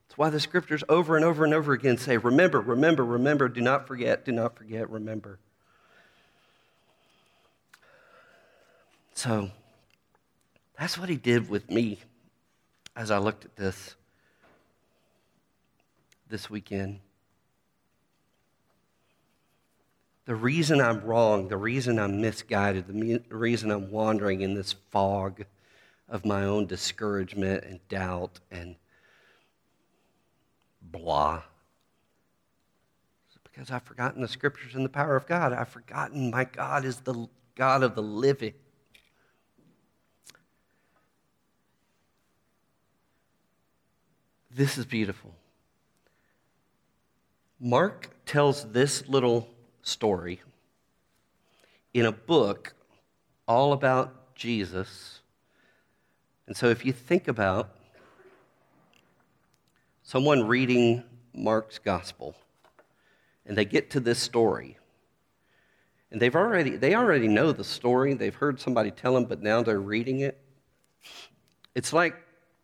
That's 0.09 0.19
why 0.19 0.31
the 0.31 0.41
scriptures 0.41 0.83
over 0.89 1.17
and 1.17 1.25
over 1.25 1.45
and 1.45 1.55
over 1.55 1.73
again 1.73 1.97
say, 1.99 2.17
Remember, 2.17 2.61
remember, 2.61 3.05
remember, 3.05 3.49
do 3.49 3.61
not 3.61 3.87
forget, 3.87 4.25
do 4.25 4.33
not 4.33 4.57
forget, 4.57 4.91
remember. 4.91 5.39
So, 9.15 9.51
that's 10.79 10.99
what 10.99 11.09
he 11.09 11.17
did 11.17 11.49
with 11.49 11.71
me 11.71 12.01
as 12.97 13.11
I 13.11 13.19
looked 13.19 13.45
at 13.45 13.57
this 13.57 13.95
this 16.29 16.49
weekend. 16.51 16.99
The 20.25 20.35
reason 20.37 20.81
I'm 20.81 21.01
wrong, 21.01 21.49
the 21.49 21.57
reason 21.57 21.99
I'm 21.99 22.21
misguided, 22.21 22.87
the 22.87 23.37
reason 23.37 23.71
I'm 23.71 23.91
wandering 23.91 24.43
in 24.43 24.55
this 24.55 24.73
fog 24.91 25.45
of 26.09 26.25
my 26.25 26.45
own 26.45 26.67
discouragement 26.67 27.65
and 27.65 27.81
doubt 27.89 28.39
and 28.51 28.77
blah 30.81 31.43
is 33.31 33.39
because 33.43 33.71
I've 33.71 33.83
forgotten 33.83 34.23
the 34.23 34.29
scriptures 34.29 34.75
and 34.75 34.85
the 34.85 34.91
power 34.91 35.17
of 35.17 35.27
God. 35.27 35.53
I've 35.53 35.69
forgotten 35.69 36.31
my 36.31 36.45
God 36.45 36.85
is 36.85 36.99
the 36.99 37.27
God 37.57 37.83
of 37.83 37.95
the 37.95 38.03
living. 38.03 38.55
This 44.55 44.79
is 44.79 44.85
beautiful. 44.85 45.35
Mark 47.59 48.11
tells 48.27 48.71
this 48.71 49.09
little 49.09 49.49
story 49.83 50.41
in 51.93 52.07
a 52.07 52.13
book 52.13 52.75
all 53.47 53.73
about 53.73 54.35
Jesus. 54.35 55.21
And 56.47 56.57
so 56.57 56.69
if 56.69 56.85
you 56.85 56.93
think 56.93 57.29
about 57.29 57.71
someone 60.03 60.47
reading 60.47 61.03
Mark's 61.35 61.79
gospel 61.79 62.35
and 63.47 63.57
they 63.57 63.65
get 63.65 63.91
to 63.91 64.01
this 64.01 64.19
story 64.19 64.79
and 66.11 66.21
they've 66.21 66.37
already 66.37 66.77
they 66.77 66.95
already 66.95 67.29
know 67.29 67.53
the 67.53 67.65
story 67.65 68.15
they've 68.15 68.35
heard 68.35 68.61
somebody 68.61 68.91
tell 68.91 69.15
them 69.15 69.25
but 69.25 69.43
now 69.43 69.63
they're 69.63 69.81
reading 69.81 70.21
it 70.21 70.39
it's 71.75 71.93
like 71.93 72.15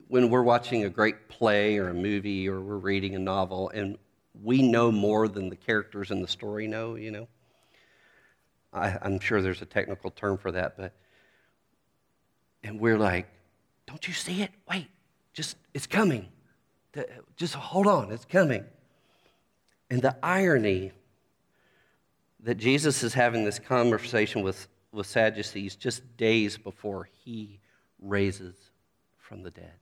when 0.09 0.29
we're 0.31 0.43
watching 0.43 0.85
a 0.85 0.91
great 0.91 1.29
play 1.29 1.79
or 1.79 1.89
a 1.89 1.95
movie 1.95 2.49
or 2.49 2.61
we're 2.61 2.77
reading 2.77 3.15
a 3.15 3.19
novel 3.19 3.71
and 3.71 3.97
we 4.43 4.63
know 4.63 4.91
more 4.93 5.29
than 5.29 5.49
the 5.49 5.57
characters 5.57 6.11
in 6.11 6.23
the 6.23 6.29
story 6.29 6.67
know, 6.67 6.95
you 6.95 7.11
know. 7.11 7.29
I, 8.73 8.97
I'm 9.03 9.19
sure 9.19 9.43
there's 9.43 9.63
a 9.63 9.67
technical 9.67 10.11
term 10.11 10.39
for 10.39 10.53
that, 10.53 10.77
but, 10.77 10.93
and 12.63 12.79
we're 12.79 12.99
like, 12.99 13.27
don't 13.87 14.07
you 14.07 14.15
see 14.15 14.43
it? 14.43 14.51
Wait, 14.69 14.89
just, 15.33 15.57
it's 15.75 15.87
coming. 15.87 16.29
Just 17.37 17.55
hold 17.55 17.87
on, 17.87 18.13
it's 18.13 18.25
coming. 18.25 18.65
And 19.91 20.03
the 20.03 20.17
irony 20.23 20.93
that 22.41 22.57
Jesus 22.57 23.03
is 23.03 23.15
having 23.15 23.45
this 23.45 23.59
conversation 23.59 24.43
with, 24.43 24.69
with 24.93 25.07
Sadducees 25.07 25.77
just 25.77 26.17
days 26.17 26.59
before 26.59 27.09
he 27.25 27.59
raises 28.01 28.55
from 29.17 29.43
the 29.43 29.51
dead. 29.51 29.73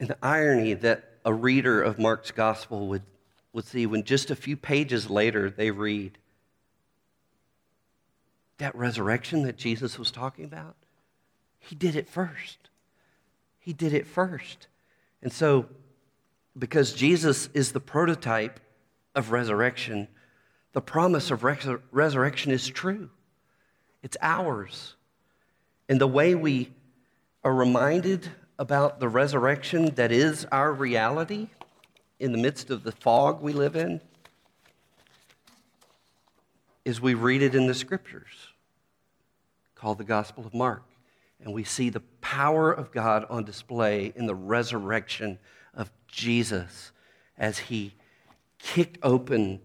And 0.00 0.08
the 0.08 0.18
irony 0.22 0.74
that 0.74 1.17
a 1.28 1.32
reader 1.34 1.82
of 1.82 1.98
Mark's 1.98 2.30
gospel 2.30 2.88
would, 2.88 3.02
would 3.52 3.66
see 3.66 3.84
when 3.84 4.02
just 4.02 4.30
a 4.30 4.34
few 4.34 4.56
pages 4.56 5.10
later 5.10 5.50
they 5.50 5.70
read 5.70 6.16
that 8.56 8.74
resurrection 8.74 9.42
that 9.42 9.58
Jesus 9.58 9.98
was 9.98 10.10
talking 10.10 10.46
about, 10.46 10.74
he 11.58 11.76
did 11.76 11.96
it 11.96 12.08
first. 12.08 12.70
He 13.58 13.74
did 13.74 13.92
it 13.92 14.06
first. 14.06 14.68
And 15.20 15.30
so, 15.30 15.66
because 16.58 16.94
Jesus 16.94 17.50
is 17.52 17.72
the 17.72 17.80
prototype 17.80 18.58
of 19.14 19.30
resurrection, 19.30 20.08
the 20.72 20.80
promise 20.80 21.30
of 21.30 21.44
res- 21.44 21.68
resurrection 21.90 22.52
is 22.52 22.66
true. 22.66 23.10
It's 24.02 24.16
ours. 24.22 24.94
And 25.90 26.00
the 26.00 26.08
way 26.08 26.34
we 26.34 26.72
are 27.44 27.54
reminded 27.54 28.30
about 28.58 28.98
the 28.98 29.08
resurrection 29.08 29.94
that 29.94 30.10
is 30.10 30.46
our 30.50 30.72
reality 30.72 31.48
in 32.18 32.32
the 32.32 32.38
midst 32.38 32.70
of 32.70 32.82
the 32.82 32.92
fog 32.92 33.40
we 33.40 33.52
live 33.52 33.76
in 33.76 34.00
is 36.84 37.00
we 37.00 37.14
read 37.14 37.42
it 37.42 37.54
in 37.54 37.66
the 37.66 37.74
scriptures 37.74 38.48
called 39.74 39.98
the 39.98 40.04
Gospel 40.04 40.44
of 40.44 40.54
Mark. 40.54 40.82
And 41.40 41.52
we 41.52 41.62
see 41.62 41.88
the 41.88 42.00
power 42.20 42.72
of 42.72 42.90
God 42.90 43.24
on 43.30 43.44
display 43.44 44.12
in 44.16 44.26
the 44.26 44.34
resurrection 44.34 45.38
of 45.74 45.92
Jesus 46.08 46.90
as 47.36 47.58
he 47.58 47.94
kicked 48.58 48.98
open 49.04 49.60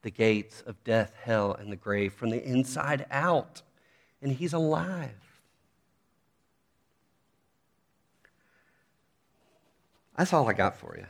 the 0.00 0.10
gates 0.10 0.62
of 0.66 0.82
death, 0.84 1.12
hell, 1.22 1.52
and 1.52 1.70
the 1.70 1.76
grave 1.76 2.14
from 2.14 2.30
the 2.30 2.42
inside 2.42 3.04
out. 3.10 3.60
And 4.22 4.32
he's 4.32 4.54
alive. 4.54 5.23
That's 10.16 10.32
all 10.32 10.48
I 10.48 10.52
got 10.52 10.76
for 10.76 10.96
you. 10.96 11.06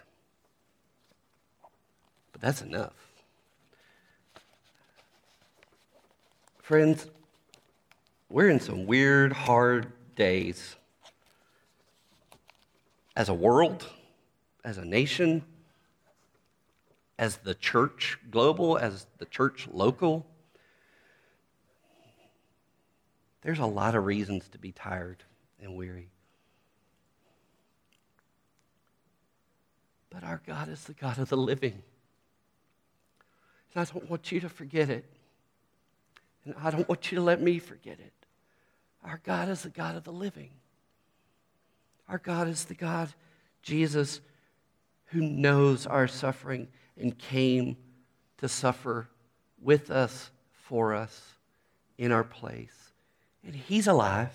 But 2.33 2.41
that's 2.41 2.63
enough. 2.63 2.95
Friends, 6.63 7.09
we're 8.31 8.49
in 8.49 8.61
some 8.61 8.87
weird, 8.87 9.33
hard 9.33 9.93
days. 10.17 10.77
As 13.15 13.29
a 13.29 13.35
world, 13.35 13.87
as 14.65 14.79
a 14.79 14.85
nation, 14.85 15.45
as 17.19 17.37
the 17.37 17.55
church 17.55 18.19
global, 18.31 18.79
as 18.79 19.07
the 19.19 19.27
church 19.27 19.69
local, 19.71 20.27
there's 23.43 23.59
a 23.59 23.67
lot 23.67 23.95
of 23.95 24.07
reasons 24.07 24.49
to 24.49 24.59
be 24.59 24.73
tired 24.73 25.23
and 25.61 25.77
weary. 25.77 26.09
But 30.15 30.23
our 30.23 30.41
God 30.47 30.69
is 30.69 30.85
the 30.85 30.93
God 30.93 31.19
of 31.19 31.29
the 31.29 31.37
living. 31.37 31.83
And 33.75 33.83
I 33.83 33.93
don't 33.93 34.09
want 34.09 34.31
you 34.31 34.39
to 34.41 34.49
forget 34.49 34.89
it. 34.89 35.05
And 36.45 36.55
I 36.63 36.71
don't 36.71 36.89
want 36.89 37.11
you 37.11 37.17
to 37.17 37.25
let 37.25 37.43
me 37.43 37.59
forget 37.59 37.99
it. 37.99 38.13
Our 39.03 39.21
God 39.25 39.49
is 39.49 39.63
the 39.63 39.71
God 39.71 39.97
of 39.97 40.05
the 40.05 40.13
living. 40.13 40.51
Our 42.09 42.19
God 42.19 42.47
is 42.47 42.65
the 42.65 42.75
God, 42.75 43.13
Jesus, 43.63 44.21
who 45.07 45.21
knows 45.21 45.85
our 45.85 46.07
suffering 46.07 46.69
and 46.97 47.19
came 47.19 47.77
to 48.39 48.49
suffer 48.49 49.09
with 49.61 49.91
us, 49.91 50.31
for 50.53 50.95
us, 50.95 51.35
in 51.99 52.13
our 52.13 52.25
place. 52.25 52.93
And 53.45 53.55
He's 53.55 53.89
alive. 53.89 54.33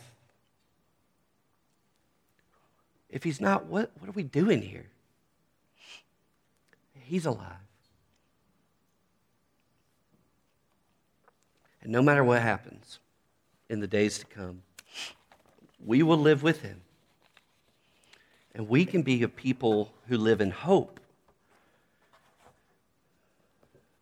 If 3.10 3.24
He's 3.24 3.40
not, 3.40 3.68
what, 3.68 3.92
what 4.00 4.10
are 4.10 4.14
we 4.14 4.24
doing 4.24 4.62
here? 4.62 4.88
He's 7.10 7.26
alive. 7.26 7.66
And 11.82 11.92
no 11.92 12.04
matter 12.04 12.24
what 12.24 12.44
happens 12.44 13.00
in 13.68 13.80
the 13.80 13.88
days 13.88 14.20
to 14.20 14.28
come, 14.28 14.62
we 15.84 16.04
will 16.04 16.20
live 16.20 16.44
with 16.44 16.62
him. 16.62 16.82
And 18.54 18.70
we 18.70 18.86
can 18.86 19.02
be 19.02 19.24
a 19.24 19.28
people 19.28 19.92
who 20.08 20.18
live 20.20 20.40
in 20.40 20.52
hope 20.52 21.00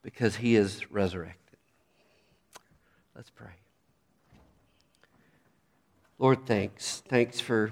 because 0.02 0.36
he 0.36 0.58
is 0.58 0.91
resurrected. 0.91 1.58
Let's 3.15 3.30
pray. 3.30 3.56
Lord, 6.20 6.46
thanks. 6.46 7.04
Thanks 7.08 7.39
for 7.39 7.72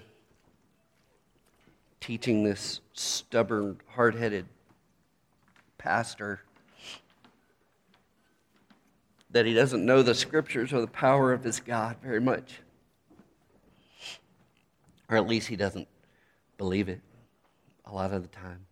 teaching 1.99 2.43
this 2.45 2.79
stubborn, 2.93 3.81
hard 3.89 4.15
headed 4.15 4.45
pastor 5.85 6.39
that 9.29 9.45
he 9.45 9.53
doesn't 9.53 9.85
know 9.85 10.01
the 10.01 10.15
scriptures 10.15 10.73
or 10.73 10.81
the 10.81 10.87
power 10.87 11.31
of 11.31 11.43
his 11.43 11.59
God 11.59 11.97
very 12.01 12.19
much. 12.19 12.61
Or 15.07 15.15
at 15.15 15.27
least 15.27 15.47
he 15.47 15.55
doesn't 15.55 15.87
believe 16.57 16.89
it 16.89 17.01
a 17.85 17.93
lot 17.93 18.11
of 18.11 18.23
the 18.23 18.29
time. 18.29 18.65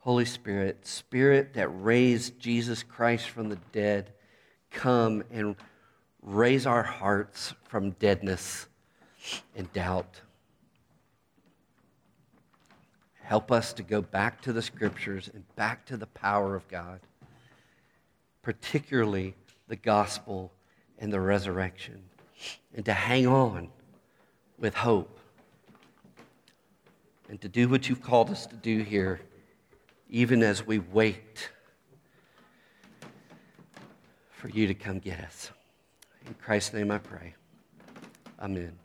Holy 0.00 0.26
Spirit, 0.26 0.86
Spirit 0.86 1.54
that 1.54 1.68
raised 1.68 2.38
Jesus 2.38 2.82
Christ 2.82 3.30
from 3.30 3.48
the 3.48 3.58
dead, 3.72 4.12
come 4.70 5.24
and 5.30 5.56
raise 6.20 6.66
our 6.66 6.82
hearts 6.82 7.54
from 7.66 7.92
deadness 7.92 8.66
and 9.56 9.72
doubt. 9.72 10.20
Help 13.32 13.50
us 13.50 13.72
to 13.72 13.82
go 13.82 14.02
back 14.02 14.42
to 14.42 14.52
the 14.52 14.60
scriptures 14.60 15.30
and 15.32 15.42
back 15.56 15.86
to 15.86 15.96
the 15.96 16.06
power 16.06 16.54
of 16.54 16.68
God 16.68 17.00
particularly 18.42 19.34
the 19.68 19.76
gospel 19.76 20.52
and 20.98 21.10
the 21.10 21.20
resurrection, 21.20 22.02
and 22.74 22.84
to 22.84 22.92
hang 22.92 23.26
on 23.26 23.68
with 24.58 24.74
hope, 24.74 25.18
and 27.30 27.40
to 27.40 27.48
do 27.48 27.68
what 27.68 27.88
you've 27.88 28.02
called 28.02 28.28
us 28.28 28.46
to 28.46 28.56
do 28.56 28.80
here, 28.80 29.20
even 30.10 30.42
as 30.42 30.66
we 30.66 30.80
wait 30.80 31.50
for 34.30 34.48
you 34.48 34.66
to 34.66 34.74
come 34.74 34.98
get 34.98 35.20
us. 35.20 35.50
In 36.26 36.34
Christ's 36.34 36.74
name 36.74 36.90
I 36.90 36.98
pray. 36.98 37.34
Amen. 38.40 38.81